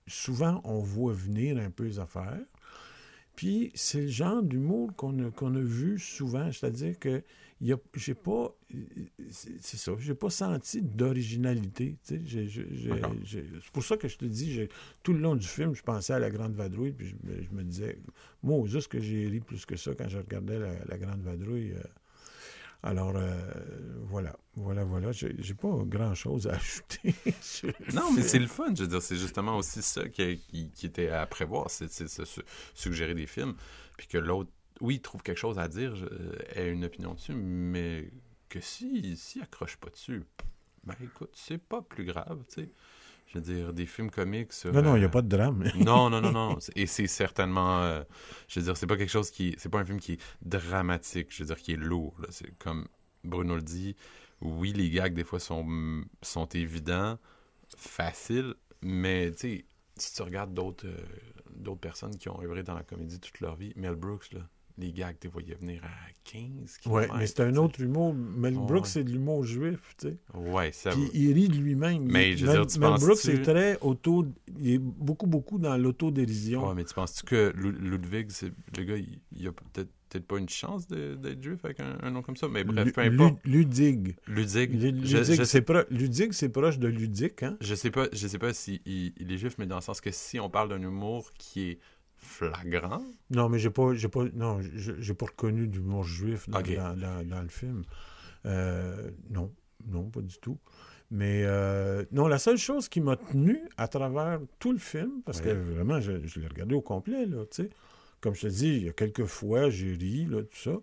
[0.06, 2.38] Souvent, on voit venir un peu les affaires.
[3.34, 6.52] Puis, c'est le genre d'humour qu'on a, a vu souvent.
[6.52, 7.22] C'est-à-dire que
[7.94, 8.54] j'ai pas.
[9.30, 9.92] C'est ça.
[9.98, 11.96] J'ai pas senti d'originalité.
[12.02, 12.20] C'est
[13.72, 14.68] pour ça que je te dis,
[15.02, 16.92] tout le long du film, je pensais à la Grande Vadrouille.
[16.92, 17.98] Puis, je, me- je me disais,
[18.42, 21.72] moi, juste que j'ai ri plus que ça quand je regardais la, la Grande Vadrouille.
[21.72, 21.82] euh,
[22.84, 23.38] alors, euh,
[24.08, 25.12] voilà, voilà, voilà.
[25.12, 27.14] J'ai pas grand-chose à ajouter.
[27.94, 28.74] Non, mais c'est le fun.
[28.74, 31.88] Je veux dire, c'est justement aussi ça qui, qui- qui était à prévoir, c'est
[32.74, 33.54] suggérer des films.
[33.96, 36.06] Puis que l'autre, oui, trouve quelque chose à dire, je-
[36.58, 38.10] ait une opinion dessus, mais
[38.48, 40.24] que si, si accroche pas dessus,
[40.84, 42.68] ben écoute, c'est pas plus grave, tu sais.
[43.28, 44.72] Je veux dire, des films comiques sur.
[44.74, 45.64] Non, non, il n'y a euh, pas de drame.
[45.76, 46.58] non, non, non, non.
[46.76, 47.82] Et c'est certainement.
[47.82, 48.02] euh,
[48.48, 49.54] je veux dire, c'est pas quelque chose qui.
[49.56, 51.28] C'est pas un film qui est dramatique.
[51.30, 52.14] Je veux dire, qui est lourd.
[52.28, 52.86] C'est comme
[53.24, 53.96] Bruno le dit.
[54.42, 57.16] Oui, les gags, des fois, sont, sont évidents,
[57.76, 59.64] faciles, mais tu sais,
[59.96, 60.96] si tu regardes d'autres euh,
[61.54, 64.40] d'autres personnes qui ont œuvré dans la comédie toute leur vie, Mel Brooks, là,
[64.78, 65.88] les gags, tu les voyais venir à
[66.24, 68.14] 15 Oui, kilomètres, mais c'est un tu autre humour.
[68.14, 68.66] Mel Ouais.
[68.66, 70.16] Brooks, c'est de l'humour juif, tu sais.
[70.34, 72.04] Ouais, ça Puis il rit de lui-même.
[72.10, 74.26] Mais, je veux Mel, dire, tu Mel Brooks est très auto...
[74.58, 76.68] Il est beaucoup, beaucoup dans l'autodérision.
[76.68, 78.30] Ouais, mais tu penses-tu que Lu- Ludwig,
[78.76, 82.10] le gars, il, il a peut-être peut-être pas une chance d'être juif avec un, un
[82.10, 82.46] nom comme ça?
[82.46, 83.38] Mais bref, peu importe.
[83.46, 84.14] Lu- Ludig.
[84.26, 85.84] Ludig, Ludig, je, c'est pro-
[86.52, 87.56] proche de Ludic, hein?
[87.62, 90.02] je sais pas, je sais pas si il, il est juif, mais dans le sens
[90.02, 91.78] que si on parle d'un humour qui est
[92.22, 96.74] flagrant, Non, mais j'ai pas, j'ai pas, non, j'ai pas reconnu d'humour juif dans, Ok.
[96.76, 97.82] dans, dans- dans le film.
[98.46, 99.52] Euh, non,
[99.86, 100.58] non, pas du tout.
[101.10, 105.40] Mais euh, non, la seule chose qui m'a tenu à travers tout le film, parce
[105.42, 107.70] que vraiment, je, je l'ai regardé au complet, là, tu sais.
[108.20, 110.76] Comme je te dis, il y a quelques fois, j'ai ri, là, tout ça.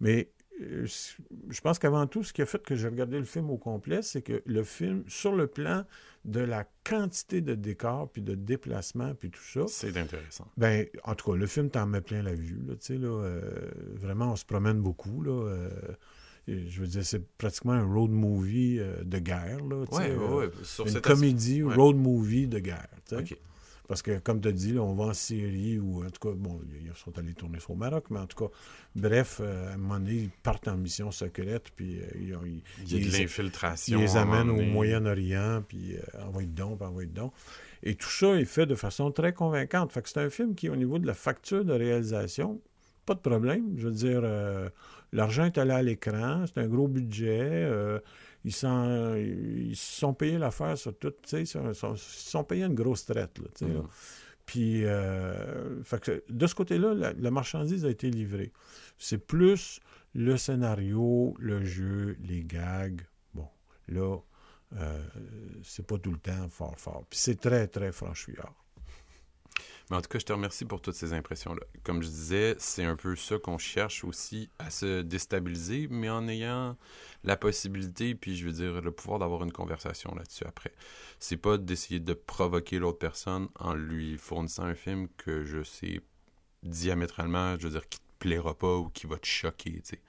[0.00, 3.56] Mais je pense qu'avant tout, ce qui a fait que j'ai regardé le film au
[3.56, 5.84] complet, c'est que le film, sur le plan
[6.24, 10.46] de la quantité de décors, puis de déplacements, puis tout ça, c'est intéressant.
[10.56, 12.60] ben, en tout cas, le film t'en met plein la vue.
[12.66, 13.40] Là, là, euh,
[13.94, 15.22] vraiment, on se promène beaucoup.
[15.22, 15.68] Là, euh,
[16.46, 19.64] je veux dire, c'est pratiquement un road movie euh, de guerre.
[19.64, 20.50] Là, Ouais, ouais, euh, ouais.
[20.62, 22.88] Sur une comédie road movie de guerre.
[23.08, 23.22] tu sais.
[23.22, 23.38] Ok.
[23.90, 26.32] Parce que, comme tu as dit, là, on va en Syrie ou en tout cas,
[26.36, 28.52] bon, ils sont allés tourner sur au Maroc, mais en tout cas,
[28.94, 32.44] bref, euh, à un moment donné, ils partent en mission secrète, puis euh, ils, ont-
[32.46, 33.98] ils- Il y a de ils- l'infiltration.
[33.98, 34.62] ils les amènent au.
[34.62, 37.02] Moyen-Orient, puis euh, envoie donc, puis envoie.
[37.82, 39.90] Et tout ça est fait de façon très convaincante.
[39.90, 42.60] Fait que c'est un film qui, au niveau de la facture de réalisation,
[43.06, 43.74] pas de problème.
[43.76, 44.68] Je veux dire, euh,
[45.12, 47.40] l'argent est allé à l'écran, c'est un gros budget.
[48.44, 52.64] Ils, s'en- ils sont payés l'affaire sur tout, tu sais, ils sont, sont- sont payés
[52.64, 53.80] une grosse traite, là, tu sais, là.
[53.80, 53.88] Mhm.
[54.46, 58.52] Puis, euh, fait que de ce côté-là, la, la marchandise a été livrée.
[58.98, 59.78] C'est plus
[60.14, 63.00] le scénario, le jeu, les gags.
[63.32, 63.46] Bon,
[63.88, 64.16] là,
[64.76, 65.00] euh,
[65.62, 67.04] c'est pas tout le temps fort, fort.
[67.08, 68.54] Puis c'est très, très franchouillard.
[69.90, 71.62] Mais en tout cas, je te remercie pour toutes ces impressions-là.
[71.82, 76.28] Comme je disais, c'est un peu ça qu'on cherche aussi à se déstabiliser, mais en
[76.28, 76.76] ayant
[77.24, 80.72] la possibilité, puis je veux dire, le pouvoir d'avoir une conversation là-dessus après.
[81.18, 86.00] C'est pas d'essayer de provoquer l'autre personne en lui fournissant un film que je sais
[86.62, 90.00] diamétralement, je veux dire, qui te plaira pas ou qui va te choquer, tu sais.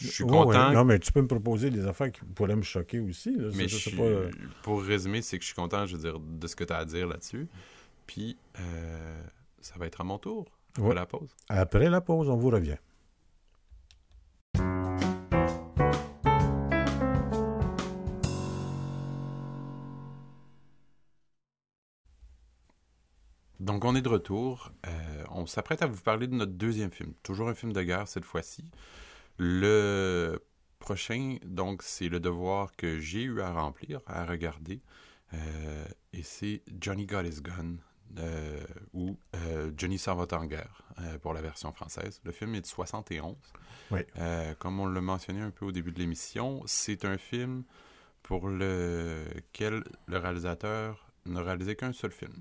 [0.00, 0.68] Je suis content.
[0.68, 0.74] ouais.
[0.74, 3.34] Non, mais tu peux me proposer des affaires qui pourraient me choquer aussi.
[3.34, 3.48] là.
[3.54, 4.30] Mais je suis- pas, euh,
[4.62, 6.78] pour résumer, c'est que je suis content, je veux dire, de ce que tu as
[6.78, 7.46] à dire là-dessus.
[8.06, 9.22] Puis, euh,
[9.60, 10.46] ça va être à mon tour.
[10.76, 10.94] Après Ouais.
[10.94, 11.34] la pause.
[11.48, 12.76] Après la pause, on vous revient.
[23.60, 24.70] Donc, on est de retour.
[24.86, 27.14] Euh, on s'apprête à vous parler de notre deuxième film.
[27.22, 28.70] Toujours un film de guerre cette fois-ci.
[29.38, 30.38] Le
[30.78, 34.82] prochain, donc, c'est le devoir que j'ai eu à remplir, à regarder.
[35.32, 37.76] Euh, et c'est Johnny Got His Gun,
[38.18, 42.20] euh, ou euh, Johnny s'en va en guerre, euh, pour la version française.
[42.24, 43.36] Le film est de 71.
[43.90, 44.00] Oui.
[44.18, 47.64] Euh, comme on l'a mentionné un peu au début de l'émission, c'est un film
[48.22, 52.34] pour lequel le réalisateur n'a réalisé qu'un seul film.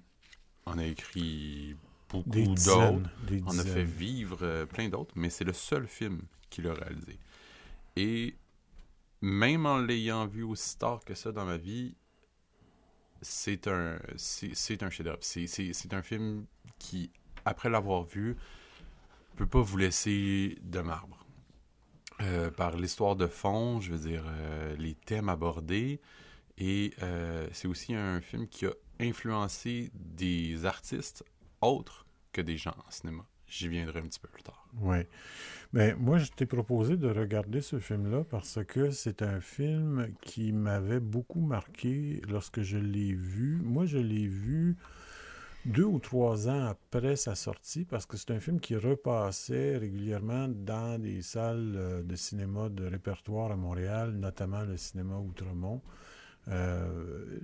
[0.65, 1.75] On a écrit
[2.09, 3.01] beaucoup d'autres.
[3.45, 7.19] On a fait vivre plein d'autres, mais c'est le seul film qu'il a réalisé.
[7.95, 8.35] Et
[9.21, 11.95] même en l'ayant vu aussi tard que ça dans ma vie,
[13.21, 15.19] c'est un, c'est, un chef-d'œuvre.
[15.21, 16.45] C'est un film
[16.79, 17.11] qui,
[17.45, 18.35] après l'avoir vu,
[19.35, 21.25] peut pas vous laisser de marbre.
[22.21, 25.99] Euh, par l'histoire de fond, je veux dire, euh, les thèmes abordés.
[26.57, 31.25] Et euh, c'est aussi un film qui a influencé des artistes
[31.61, 33.25] autres que des gens en cinéma.
[33.57, 34.67] J'y viendrai un petit peu plus tard.
[34.81, 34.97] Oui.
[35.71, 40.51] Ben, moi, je t'ai proposé de regarder ce film-là parce que c'est un film qui
[40.51, 43.61] m'avait beaucoup marqué lorsque je l'ai vu.
[43.63, 44.75] Moi, je l'ai vu
[45.63, 50.49] deux ou trois ans après sa sortie parce que c'est un film qui repassait régulièrement
[50.49, 55.81] dans des salles euh, de cinéma de répertoire à Montréal, notamment le cinéma Outremont.
[56.47, 57.39] Euh,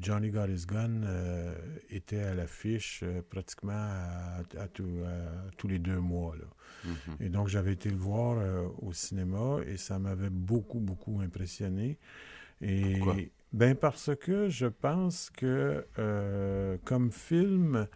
[0.00, 1.54] Johnny Got His Gun euh,
[1.90, 6.36] était à l'affiche euh, pratiquement à, à tout- à tous les deux mois.
[6.36, 6.44] Là.
[6.84, 7.16] Mhm.
[7.20, 8.42] Et donc, j'avais été le voir
[8.82, 11.98] au cinéma et ça m'avait beaucoup, beaucoup impressionné.
[12.60, 13.16] Et, Pourquoi?
[13.52, 17.86] Ben parce que je pense que euh, comme film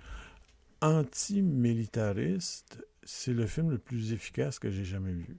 [0.82, 5.36] anti-militariste, c'est le film le plus efficace que j'ai jamais vu.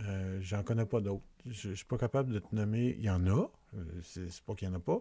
[0.00, 1.22] Euh, J'en connais pas d'autres.
[1.46, 2.96] Je, je suis pas capable de te nommer.
[2.98, 3.50] Il y en a.
[3.76, 5.00] euh, C'est pas qu'il y en a pas.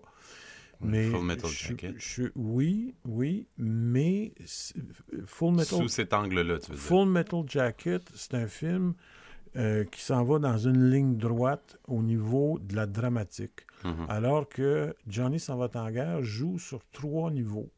[0.83, 1.95] Mais Full Metal Jacket.
[1.99, 4.33] je- oui, oui, mais
[5.25, 6.83] Full Metal Sous cet angle-là, tu veux dire.
[6.83, 8.93] Full Metal Jacket, c'est un film
[9.57, 13.67] euh, qui s'en va dans une ligne droite au niveau de la dramatique.
[13.83, 14.05] Mhm.
[14.09, 17.69] Alors que Johnny s'en va en guerre joue sur trois niveaux.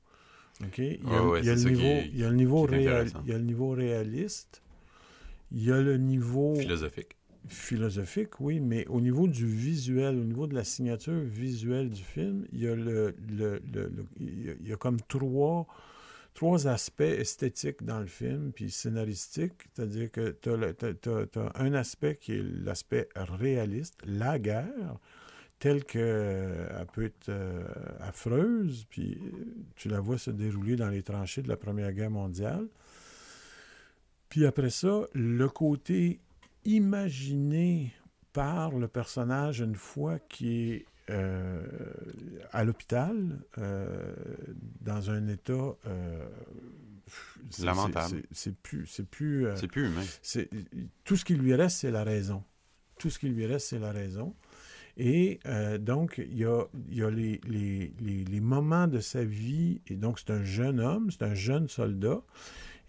[0.63, 0.77] OK?
[0.77, 2.23] Il y a, ouais, il y a c'est le ça qui niveau, est- il y
[2.23, 4.61] a le niveau réal- il y a le niveau réaliste.
[5.51, 7.15] Il y a le niveau Philosophique.
[7.47, 12.45] Philosophique, oui, mais au niveau du visuel, au niveau de la signature visuelle du film,
[12.51, 15.67] il y a le, le- le- il y a- comme trois,
[16.33, 22.33] trois aspects esthétiques dans le film, puis scénaristiques, c'est-à-dire que tu as, un aspect qui
[22.33, 24.97] est l'aspect réaliste, la guerre,
[25.59, 27.63] telle qu'elle peut être euh,
[28.01, 32.11] affreuse, puis euh, tu la vois se dérouler dans les tranchées de la Première Guerre
[32.11, 32.67] mondiale.
[34.29, 36.19] Puis après ça, le côté
[36.65, 37.93] imaginé
[38.33, 41.61] par le personnage une fois qui est euh,
[42.53, 44.13] à l'hôpital, euh,
[44.81, 45.53] dans un état...
[45.85, 46.25] euh,
[47.61, 48.23] Lamentable.
[48.31, 48.87] c'est- plus...
[48.87, 50.01] C'est plus, C'est plus humain.
[50.21, 50.49] c'est-
[51.03, 52.43] tout ce qui lui reste, c'est la raison.
[52.97, 54.33] Tout ce qui lui reste, c'est la raison.
[54.95, 55.39] Et
[55.79, 59.81] donc, il y a, y a les, les- les- les moments de sa vie.
[59.87, 62.21] Et donc, c'est un jeune homme, c'est un jeune soldat.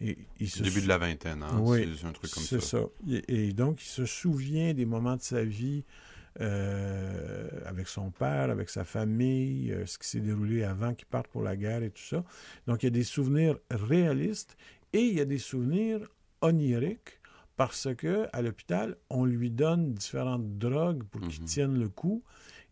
[0.00, 1.61] Et il se Début de la vingtaine, hein?
[1.62, 2.78] Oui, C'est un truc comme c'est ça.
[2.80, 2.85] ça.
[3.09, 5.85] Et, et donc, il se souvient des moments de sa vie
[6.40, 11.28] euh, avec son père, avec sa famille, euh, ce qui s'est déroulé avant qu'il parte
[11.28, 12.24] pour la guerre et tout ça.
[12.66, 14.57] Donc, il y a des souvenirs réalistes
[14.92, 16.00] et il y a des souvenirs
[16.40, 17.20] oniriques
[17.57, 21.46] parce que à l'hôpital, on lui donne différentes drogues pour qu'il Mhm.
[21.46, 22.22] tienne le coup.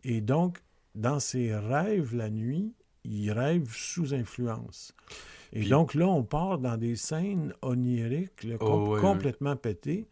[0.03, 0.59] Et donc,
[0.95, 2.73] dans ses rêves la nuit,
[3.05, 4.93] il rêve sous influence.
[5.53, 10.07] Et Puis- donc là, on part dans des scènes oniriques, là, Oh, com- complètement pétées.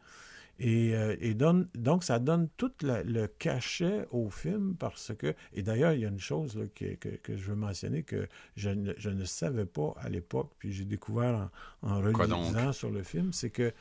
[0.60, 5.34] Et, euh, et donne, donc, ça donne tout la- le cachet au film parce que...
[5.54, 8.28] Et d'ailleurs, il y a une chose là, que, que- que je veux mentionner que
[8.56, 11.50] je ne, je ne savais pas à l'époque, puis j'ai découvert
[11.82, 13.74] en, en relisant sur le film, c'est que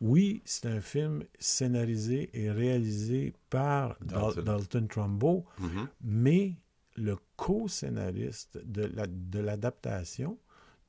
[0.00, 4.44] oui, c'est un film scénarisé et réalisé par Dal- Dalton.
[4.44, 5.88] Dalton Trumbo, Mhm.
[6.04, 6.54] mais
[6.96, 10.38] le co-scénariste de la- de l'adaptation,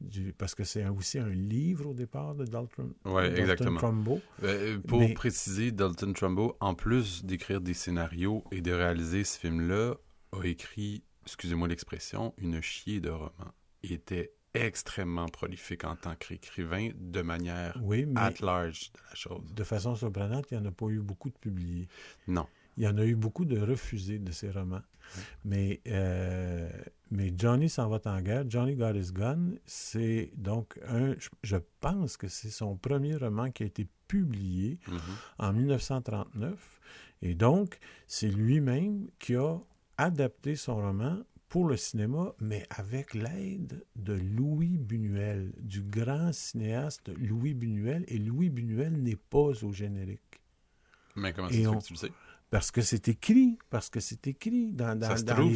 [0.05, 3.79] du parce que c'est aussi un livre au départ de Dalton, Ouais, Dalton exactement.
[3.79, 4.21] Trumbo.
[4.43, 9.39] Euh, pour Mais- préciser, Dalton Trumbo, en plus d'écrire des scénarios et de réaliser ce
[9.39, 9.95] film-là,
[10.31, 13.53] a écrit, excusez-moi l'expression, une chier de romans.
[13.83, 19.15] Il était extrêmement prolifique en tant qu'écrivain de manière Oui, mais at large de la
[19.15, 19.53] chose.
[19.53, 21.87] de façon surprenante, il n'y en a pas eu beaucoup de publiés.
[22.27, 22.47] Non.
[22.77, 24.81] Il y en a eu beaucoup de refusés de ces romans.
[25.43, 26.69] Mais, euh,
[27.11, 28.43] mais Johnny s'en va en guerre.
[28.49, 31.15] Johnny Got His Gun, c'est donc un.
[31.43, 34.99] Je, pense que c'est son premier roman qui a été publié Mhm.
[35.39, 36.81] en 1939.
[37.21, 39.57] Et donc, c'est lui-même qui a
[39.97, 47.09] adapté son roman pour le cinéma, mais avec l'aide de Louis Buñuel, du grand cinéaste
[47.17, 48.03] Louis Buñuel.
[48.07, 50.41] Et Louis Buñuel n'est pas au générique.
[51.15, 52.11] Mais comment ça se fait que tu le sais?
[52.51, 55.55] Parce que c'est écrit, parce que c'est écrit dans, dans Ça se dans les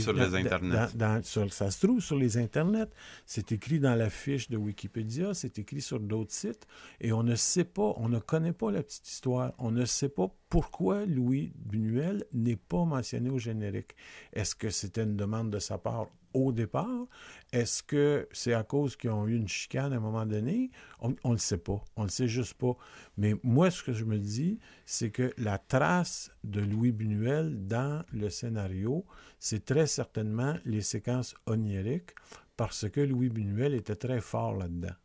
[0.96, 2.90] dans- sur- ça se trouve sur les internets.
[3.26, 6.66] C'est écrit dans la fiche de Wikipédia, c'est écrit sur d'autres sites,
[7.00, 9.54] et on ne sait pas, on ne connaît pas la petite histoire.
[9.60, 13.96] On ne sait pas pourquoi Louis Buñuel n'est pas mentionné au générique.
[14.34, 17.08] Est-ce que c'était une demande de sa part au départ?
[17.52, 20.72] Est-ce que c'est à cause qu'ils ont eu une chicane à un moment donné?
[21.00, 21.84] On ne le sait pas.
[21.96, 22.76] On ne le sait juste pas.
[23.18, 28.04] Mais moi, ce que je me dis, c'est que la trace de Louis Buñuel dans
[28.12, 29.06] le scénario,
[29.40, 32.12] c'est très certainement les séquences oniriques,
[32.58, 34.96] parce que Louis Buñuel était très fort là-dedans.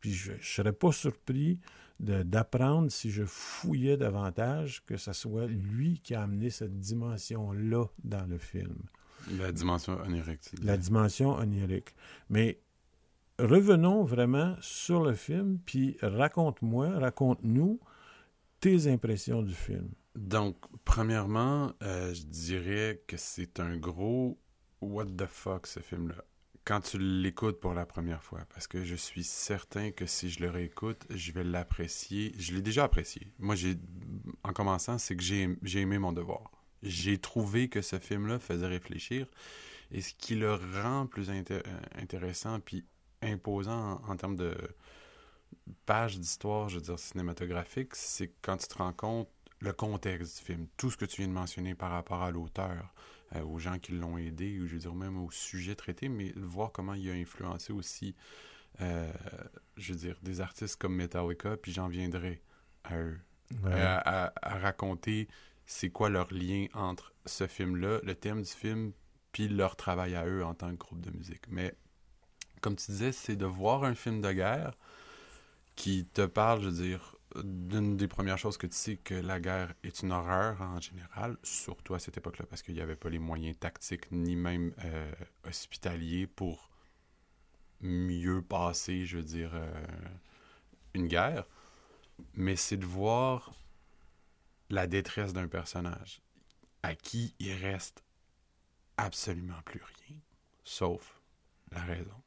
[0.00, 1.58] Puis je ne serais pas surpris
[1.98, 8.26] d'apprendre, si je fouillais davantage, que ce soit lui qui a amené cette dimension-là dans
[8.26, 8.76] le film
[9.38, 10.40] La dimension onirique.
[10.62, 11.94] la dimension onirique.
[12.30, 12.60] Mais
[13.38, 17.80] revenons vraiment sur le film, puis raconte-moi, raconte-nous
[18.60, 19.88] tes impressions du film.
[20.16, 24.38] Donc, premièrement, euh, je dirais que c'est un gros
[24.80, 26.24] what the fuck ce film-là.
[26.64, 30.40] Quand tu l'écoutes pour la première fois, parce que je suis certain que si je
[30.40, 32.34] le réécoute, je vais l'apprécier.
[32.38, 33.32] Je l'ai déjà apprécié.
[33.38, 33.76] Moi, j'ai,
[34.42, 36.50] en commençant, c'est que j'ai, j'ai aimé mon devoir.
[36.82, 39.26] J'ai trouvé que ce film-là faisait réfléchir.
[39.92, 41.60] Et ce qui le rend plus euh,
[41.96, 42.84] intéressant puis
[43.22, 44.56] imposant en, en termes de
[45.86, 49.28] pages d'histoire, je veux dire, cinématographique, c'est quand tu te rends compte
[49.60, 52.94] le contexte du film, tout ce que tu viens de mentionner par rapport à l'auteur,
[53.34, 56.30] euh, aux gens qui l'ont aidé, ou je veux dire même au sujet traité, mais
[56.32, 58.14] de voir comment il a influencé aussi,
[58.80, 59.10] euh,
[59.76, 62.42] je veux dire, des artistes comme Metallica, puis j'en viendrai
[62.84, 63.18] à eux,
[63.64, 63.72] Ouais.
[63.72, 65.28] À, à- à raconter
[65.68, 68.92] c'est quoi leur lien entre ce film-là, le thème du film,
[69.32, 71.42] puis leur travail à eux en tant que groupe de musique.
[71.50, 71.74] Mais
[72.62, 74.78] comme tu disais, c'est de voir un film de guerre
[75.76, 79.40] qui te parle, je veux dire, d'une des premières choses que tu sais que la
[79.40, 83.10] guerre est une horreur en général, surtout à cette époque-là, parce qu'il n'y avait pas
[83.10, 85.12] les moyens tactiques ni même euh,
[85.44, 86.70] hospitaliers pour
[87.82, 89.70] mieux passer, je veux dire, euh,
[90.94, 91.44] une guerre.
[92.32, 93.52] Mais c'est de voir
[94.70, 96.20] la détresse d'un personnage
[96.82, 98.04] à qui il reste
[98.96, 100.16] absolument plus rien,
[100.64, 101.20] sauf
[101.72, 102.22] la raison.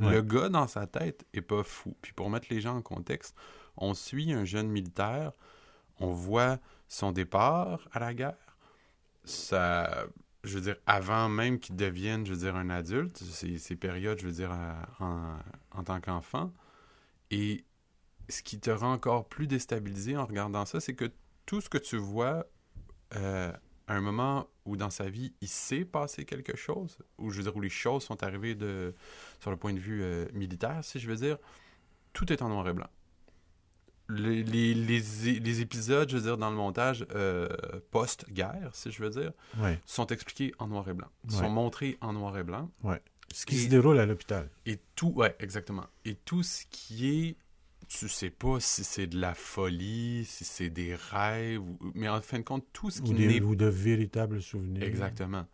[0.00, 0.12] Ouais.
[0.12, 1.96] Le gars, dans sa tête, est pas fou.
[2.02, 3.34] Puis pour mettre les gens en contexte,
[3.76, 5.32] on suit un jeune militaire,
[5.98, 6.58] on voit
[6.88, 8.56] son départ à la guerre,
[9.24, 10.06] ça,
[10.44, 14.18] je veux dire, avant même qu'il devienne, je veux dire, un adulte, ces, ces périodes,
[14.20, 14.52] je veux dire,
[15.00, 15.38] en,
[15.72, 16.52] en tant qu'enfant.
[17.30, 17.64] Et
[18.28, 21.10] ce qui te rend encore plus déstabilisé en regardant ça, c'est que
[21.46, 22.46] tout ce que tu vois
[23.14, 23.52] euh,
[23.86, 27.44] à un moment où dans sa vie, il s'est passé quelque chose, où je veux
[27.44, 28.94] dire, où les choses sont arrivées de,
[29.40, 31.38] sur le point de vue euh, militaire, si je veux dire,
[32.12, 32.88] tout est en noir et blanc.
[34.08, 37.48] Les, les, les, é- les épisodes, je veux dire, dans le montage euh,
[37.90, 39.80] post-guerre, si je veux dire, Ouais.
[39.84, 41.36] sont expliqués en noir et blanc, Ouais.
[41.36, 42.70] sont montrés en noir et blanc.
[42.84, 43.02] Ouais.
[43.34, 44.48] Ce qui Et- se déroule à l'hôpital.
[44.64, 45.86] Et tout, ouais, exactement.
[46.04, 47.36] Et tout ce qui est,
[47.88, 51.62] tu sais pas si c'est de la folie, si c'est des rêves,
[51.94, 54.82] mais en fin de compte, tout ce qui n'est ou de véritables souvenirs.
[54.82, 55.46] Exactement.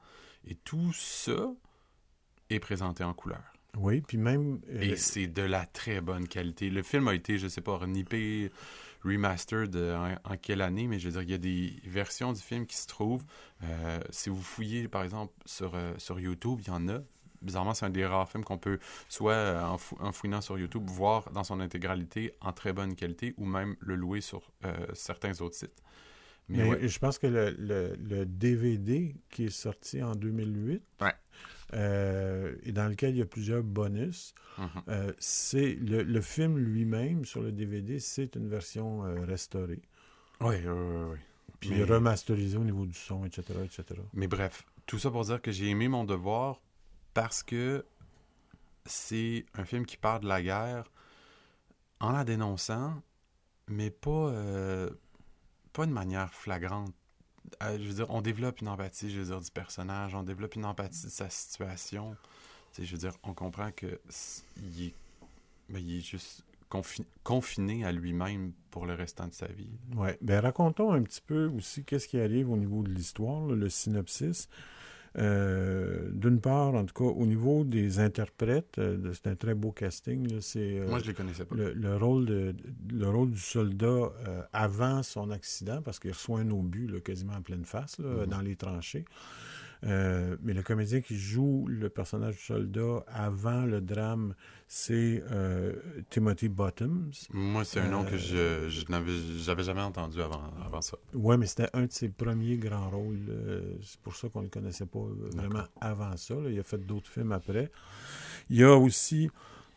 [0.46, 1.52] Et tout ça
[2.50, 3.42] est présenté en couleur.
[3.78, 4.60] Oui, puis même...
[4.68, 6.68] euh, Et c'est de la très bonne qualité.
[6.68, 8.50] Le film a été, je sais pas, renippé,
[9.02, 12.34] remastered euh, en, en quelle année, mais je veux dire, il y a des versions
[12.34, 13.24] du film qui se trouvent.
[13.62, 16.98] Euh, si vous fouillez, par exemple, sur, euh, sur YouTube, il y en a.
[17.42, 18.78] Bizarrement, c'est un des rares films qu'on peut,
[19.08, 22.94] soit euh, en, fou- en fouillant sur YouTube, voir dans son intégralité en très bonne
[22.94, 25.82] qualité, ou même le louer sur euh, certains autres sites.
[26.48, 26.88] Mais, Mais ouais.
[26.88, 31.12] je pense que le, le- le DVD qui est sorti en 2008, Ouais.
[31.74, 34.68] euh, et dans lequel il y a plusieurs bonus, Mhm.
[34.88, 39.80] euh, c'est le, le film lui-même sur le DVD, c'est une version restaurée,
[40.40, 41.18] Oui, oui, oui, oui.
[41.60, 44.00] puis Mais- remasterisée au niveau du son, etc., etc.
[44.12, 46.60] Mais bref, tout ça pour dire que j'ai aimé mon devoir
[47.14, 47.84] parce que
[48.86, 50.90] c'est un film qui parle de la guerre
[52.00, 53.00] en la dénonçant,
[53.68, 54.90] mais pas, euh,
[55.72, 56.92] pas de manière flagrante.
[57.62, 60.56] Euh, je veux dire, on développe une empathie, je veux dire, du personnage, on développe
[60.56, 62.16] une empathie de sa situation.
[62.72, 64.00] Tu je veux dire, on comprend que
[65.68, 69.70] ben, il est juste confi- confiné à lui-même pour le restant de sa vie.
[69.94, 70.18] Ouais.
[70.22, 74.48] Ben, racontons un petit peu aussi qu'est-ce qui arrive au niveau de l'histoire, le synopsis.
[75.18, 79.70] Euh, D'une part, en tout cas, au niveau des interprètes, euh, c'est un très beau
[79.72, 80.26] casting.
[80.32, 81.54] là, C'est euh, Moi, je les connaissais pas.
[81.54, 82.54] le, le rôle de,
[82.92, 84.10] le rôle du soldat
[84.52, 88.26] avant son accident, parce qu'il reçoit un obus là, quasiment en pleine face là, Mhm.
[88.26, 89.04] dans les tranchées.
[89.84, 94.34] Euh, mais le comédien qui joue le personnage du soldat avant le drame,
[94.68, 95.74] c'est euh,
[96.08, 97.10] Timothy Bottoms.
[97.32, 100.96] Moi, c'est un nom que Euh, je, je n'avais j'avais jamais entendu avant, avant ça.
[101.14, 103.26] Oui, mais c'était un de ses premiers grands rôles.
[103.28, 106.34] euh, c'est pour ça qu'on ne le connaissait pas euh, vraiment avant ça.
[106.36, 106.48] là.
[106.48, 107.70] Il a fait d'autres films après.
[108.50, 109.30] Il y a aussi.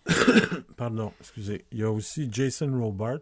[0.77, 1.65] Pardon, excusez.
[1.71, 3.21] Il y a aussi Jason Robards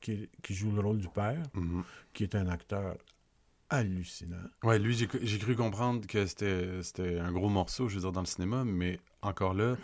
[0.00, 1.82] qui, qui joue le rôle du père, Mhm.
[2.12, 2.96] qui est un acteur
[3.70, 4.36] hallucinant.
[4.62, 8.26] Ouais, lui, j'ai cru comprendre que c'était un gros morceau, je veux dire, dans le
[8.26, 9.76] cinéma, mais encore là,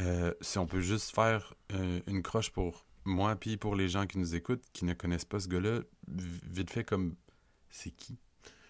[0.00, 4.06] euh, si on peut juste faire euh, une croche pour moi, puis pour les gens
[4.06, 7.14] qui nous écoutent, qui ne connaissent pas ce gars-là, vite fait comme,
[7.70, 8.18] c'est qui?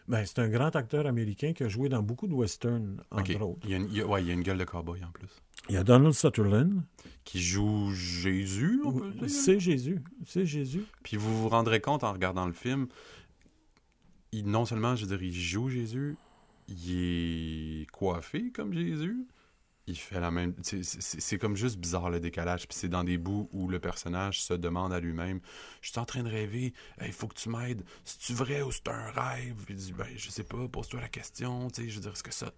[0.07, 3.61] Ben, c'est un grand acteur américain qui a joué dans beaucoup de westerns, entre autres.
[3.65, 5.05] Il y, a une, il y a- ouais, il y a une gueule de cowboy
[5.05, 5.29] en plus.
[5.69, 6.83] Il y a Donald Sutherland.
[7.25, 9.29] Qui joue Jésus, on peut dire?
[9.29, 10.03] C'est Jésus.
[10.25, 10.85] C'est Jésus.
[11.03, 12.87] Puis vous vous rendrez compte en regardant le film,
[14.33, 16.17] il, non seulement, je dire, il joue Jésus,
[16.69, 19.27] il est coiffé comme Jésus,
[19.87, 20.55] il fait la même...
[20.63, 24.53] c'est- comme juste bizarre le décalage, puis c'est dans des bouts où le personnage se
[24.53, 25.41] demande à lui-même,
[25.81, 28.89] «Je suis en train de rêver, il faut que tu m'aides, c'est-tu vrai ou c'est
[28.89, 31.95] un rêve?» Puis il dit, «Ben, je sais pas, pose-toi la question, tu sais, je
[31.95, 32.53] veux dire, est-ce que ça...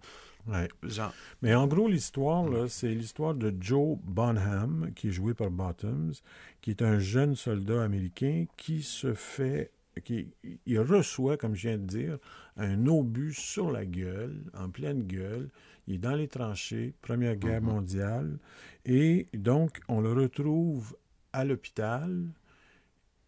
[0.47, 0.67] Ouais.
[0.83, 5.51] Genre, Mais en gros, l'histoire, là, c'est l'histoire de Joe Bonham, qui est joué par
[5.51, 6.13] Bottoms,
[6.61, 9.71] qui est un jeune soldat américain qui se fait.
[10.05, 10.29] Qui,
[10.65, 12.17] il reçoit, comme je viens de dire,
[12.55, 15.49] un obus sur la gueule, en pleine gueule.
[15.87, 18.39] Il est dans les tranchées, Première Guerre mondiale.
[18.85, 20.95] Et donc, on le retrouve
[21.33, 22.25] à l'hôpital.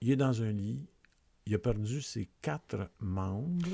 [0.01, 0.79] Il est dans un lit.
[1.45, 3.67] Il a perdu ses quatre membres.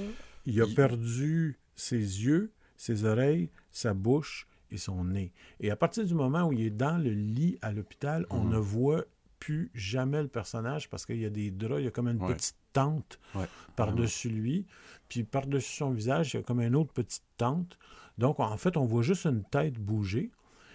[0.45, 5.31] Il a Il- perdu ses yeux, ses oreilles, sa bouche et son nez.
[5.59, 8.51] Et à partir du moment où il est dans le lit à l'hôpital, on Mhm.
[8.53, 9.05] ne voit
[9.39, 12.21] plus jamais le personnage parce qu'il y a des draps, il y a comme une
[12.21, 12.33] Ouais.
[12.33, 13.45] petite tente ouais.
[13.75, 14.65] par-dessus lui,
[15.09, 17.77] puis par-dessus son visage, il y a comme une autre petite tente.
[18.17, 20.31] Donc, en fait, on voit juste une tête bouger.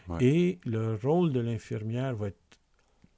[0.08, 0.24] Ouais.
[0.24, 2.36] Et le rôle de l'infirmière va être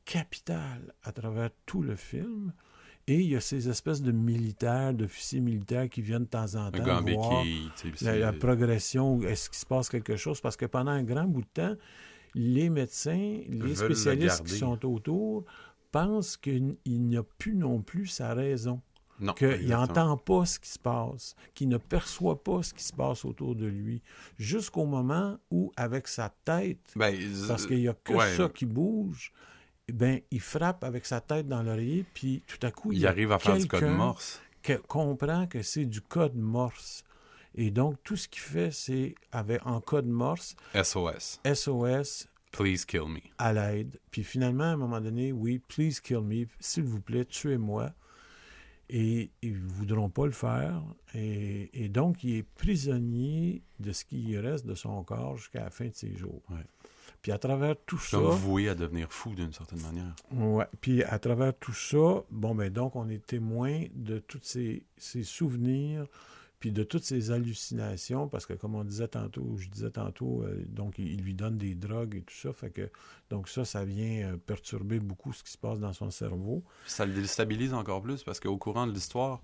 [0.05, 2.53] capital à travers tout le film.
[3.09, 6.71] Et il y a ces espèces de militaires, d'officiers militaires qui viennent de temps en
[6.71, 7.45] temps voir
[8.01, 10.41] la, la progression, est-ce qu'il se passe quelque chose?
[10.41, 11.77] Parce que pendant un grand bout de temps,
[12.35, 15.45] les médecins, les le spécialistes qui sont autour
[15.97, 18.83] pensent qu'il n'y a plus non plus sa raison
[19.19, 22.93] Non, qu'il n'entend pas ce qui se passe, qu'il ne perçoit pas ce qui se
[22.93, 24.03] passe autour de lui,
[24.39, 27.17] jusqu'au moment où, avec sa tête, Ben,
[27.49, 28.37] parce qu'il n'y a que ouais.
[28.37, 29.33] ça qui bouge,
[29.91, 33.39] ben, il frappe avec sa tête dans l'oreiller, puis tout à coup, il, arrive à
[33.39, 34.43] faire du code morse.
[34.63, 37.05] qui comprend que c'est du code morse.
[37.55, 41.41] Et donc, tout ce qu'il fait, c'est avec, en code morse, SOS.
[41.55, 43.21] SOS, Please kill me.
[43.39, 43.99] à l'aide.
[44.11, 47.93] Puis finalement, à un moment donné, oui, please kill me, s'il vous plaît, tuez-moi.
[48.89, 50.81] Et ils ne voudront pas le faire.
[51.13, 55.71] Et, et donc, il est prisonnier de ce qui reste de son corps jusqu'à la
[55.71, 56.41] fin de ses jours.
[56.51, 56.65] Ouais.
[57.21, 58.19] Puis à travers tout ça...
[58.19, 60.15] Comme voué à devenir fou d'une certaine manière.
[60.31, 60.67] Ouais.
[60.81, 65.25] Puis à travers tout ça, bon, ben donc, on est témoin de tous ces, ces
[65.25, 66.07] souvenirs,
[66.59, 70.65] puis de toutes ces hallucinations, parce que comme on disait tantôt, je disais tantôt, euh,
[70.69, 72.91] donc il, il lui donne des drogues et tout ça, fait que
[73.31, 76.65] donc ça, ça vient euh, perturber beaucoup ce qui se passe dans son cerveau.
[76.87, 79.43] Ça le déstabilise encore plus parce qu'au courant de l'histoire,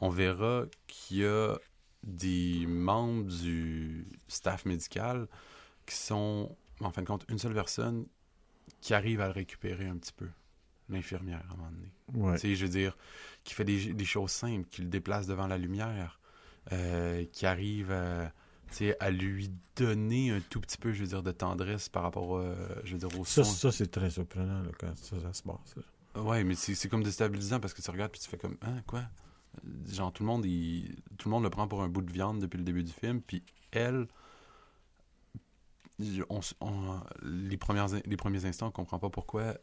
[0.00, 1.56] on verra qu'il y a
[2.02, 5.28] des membres du staff médical
[5.86, 8.06] qui sont, en fin de compte, une seule personne
[8.80, 10.28] qui arrive à le récupérer un petit peu.
[10.88, 11.92] L'infirmière, à un moment donné.
[12.14, 12.34] Ouais.
[12.34, 12.96] Tu sais, je veux dire,
[13.44, 16.19] qui fait des, des choses simples, qui le déplace devant la lumière,
[16.72, 18.32] euh, qui arrive à,
[18.70, 22.36] sais, à lui donner un tout petit peu, je veux dire, de tendresse par rapport,
[22.36, 22.54] euh,
[22.84, 23.52] je veux dire, au Ça, soin.
[23.54, 25.76] ça c'est très surprenant là, quand ça, ça se passe.
[25.76, 26.22] là.
[26.22, 29.02] Ouais, mais c'est comme déstabilisant parce que tu regardes puis tu fais comme hein quoi?
[29.88, 32.40] Genre tout le monde il, tout le monde le prend pour un bout de viande
[32.40, 33.42] depuis le début du film puis
[33.72, 34.06] elle
[36.30, 39.54] on, s- on- les premières les premiers instants on comprend pas pourquoi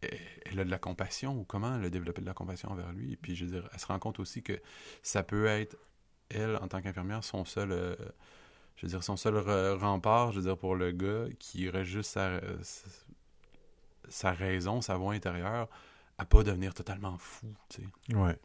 [0.00, 2.92] elle, elle a de la compassion ou comment elle a développé de la compassion envers
[2.92, 4.60] lui et puis je veux dire elle se rend compte aussi que
[5.02, 5.76] ça peut être
[6.30, 7.94] elle en tant qu'infirmière son seul euh,
[8.76, 11.84] je veux dire son seul re- rempart je veux dire pour le gars qui aurait
[11.84, 12.40] juste sa,
[14.08, 15.68] sa raison, sa voix intérieure,
[16.18, 18.14] à pas devenir totalement fou, tu sais.
[18.16, 18.38] Ouais.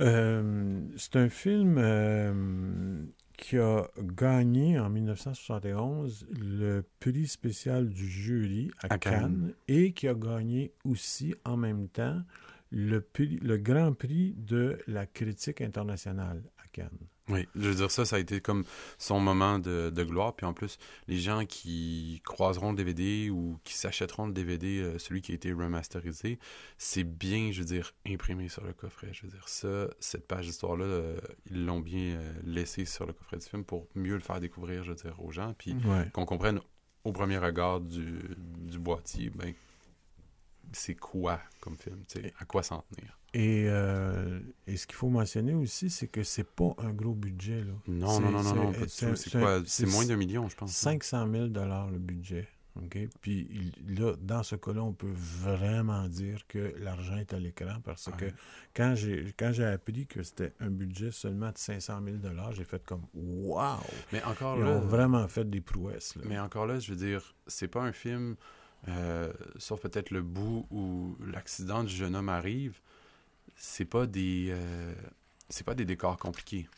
[0.00, 3.02] Euh, c'est un film euh,
[3.36, 9.20] qui a gagné en 1971 le prix spécial du jury à, À Cannes.
[9.20, 9.52] Cannes.
[9.68, 12.22] et qui a gagné aussi en même temps
[12.70, 16.98] le, prix, le grand prix de la critique internationale à Cannes.
[17.28, 18.64] Oui, je veux dire, ça, ça a été comme
[18.98, 20.34] son moment de, de gloire.
[20.34, 24.98] Puis en plus, les gens qui croiseront le DVD ou qui s'achèteront le DVD, euh,
[24.98, 26.40] celui qui a été remasterisé,
[26.76, 29.10] c'est bien, je veux dire, imprimé sur le coffret.
[29.12, 33.12] Je veux dire, ça, cette page d'histoire-là, euh, ils l'ont bien euh, laissé sur le
[33.12, 35.54] coffret du film pour mieux le faire découvrir, je veux dire, aux gens.
[35.56, 36.08] Puis Ouais.
[36.12, 36.60] qu'on comprenne
[37.04, 38.18] au premier regard du,
[38.58, 39.54] du boîtier, ben,
[40.72, 41.98] c'est quoi comme film,
[42.38, 43.16] à quoi s'en tenir.
[43.32, 47.62] Et, euh, et ce qu'il faut mentionner aussi, c'est que c'est pas un gros budget.
[47.62, 47.72] Là.
[47.86, 50.72] Non, non, non, non, c'est- non, c'est- moins d'un million, je pense.
[50.72, 52.48] 500 000 le budget.
[52.76, 52.98] OK?
[53.20, 58.08] Puis là, dans ce cas-là, on peut vraiment dire que l'argent est à l'écran parce
[58.16, 58.26] que
[58.74, 62.18] quand j'ai quand j'ai appris que c'était un budget seulement de 500 000
[62.52, 63.78] j'ai fait comme Wow!
[64.12, 66.14] Mais encore Ils là, ont vraiment fait des prouesses.
[66.16, 66.22] là.
[66.26, 68.36] mais encore là, je veux dire, c'est pas un film,
[68.88, 72.80] euh, sauf peut-être le bout où l'accident du jeune homme arrive,
[73.56, 74.94] c'est pas des, euh,
[75.48, 76.68] c'est pas des décors compliqués.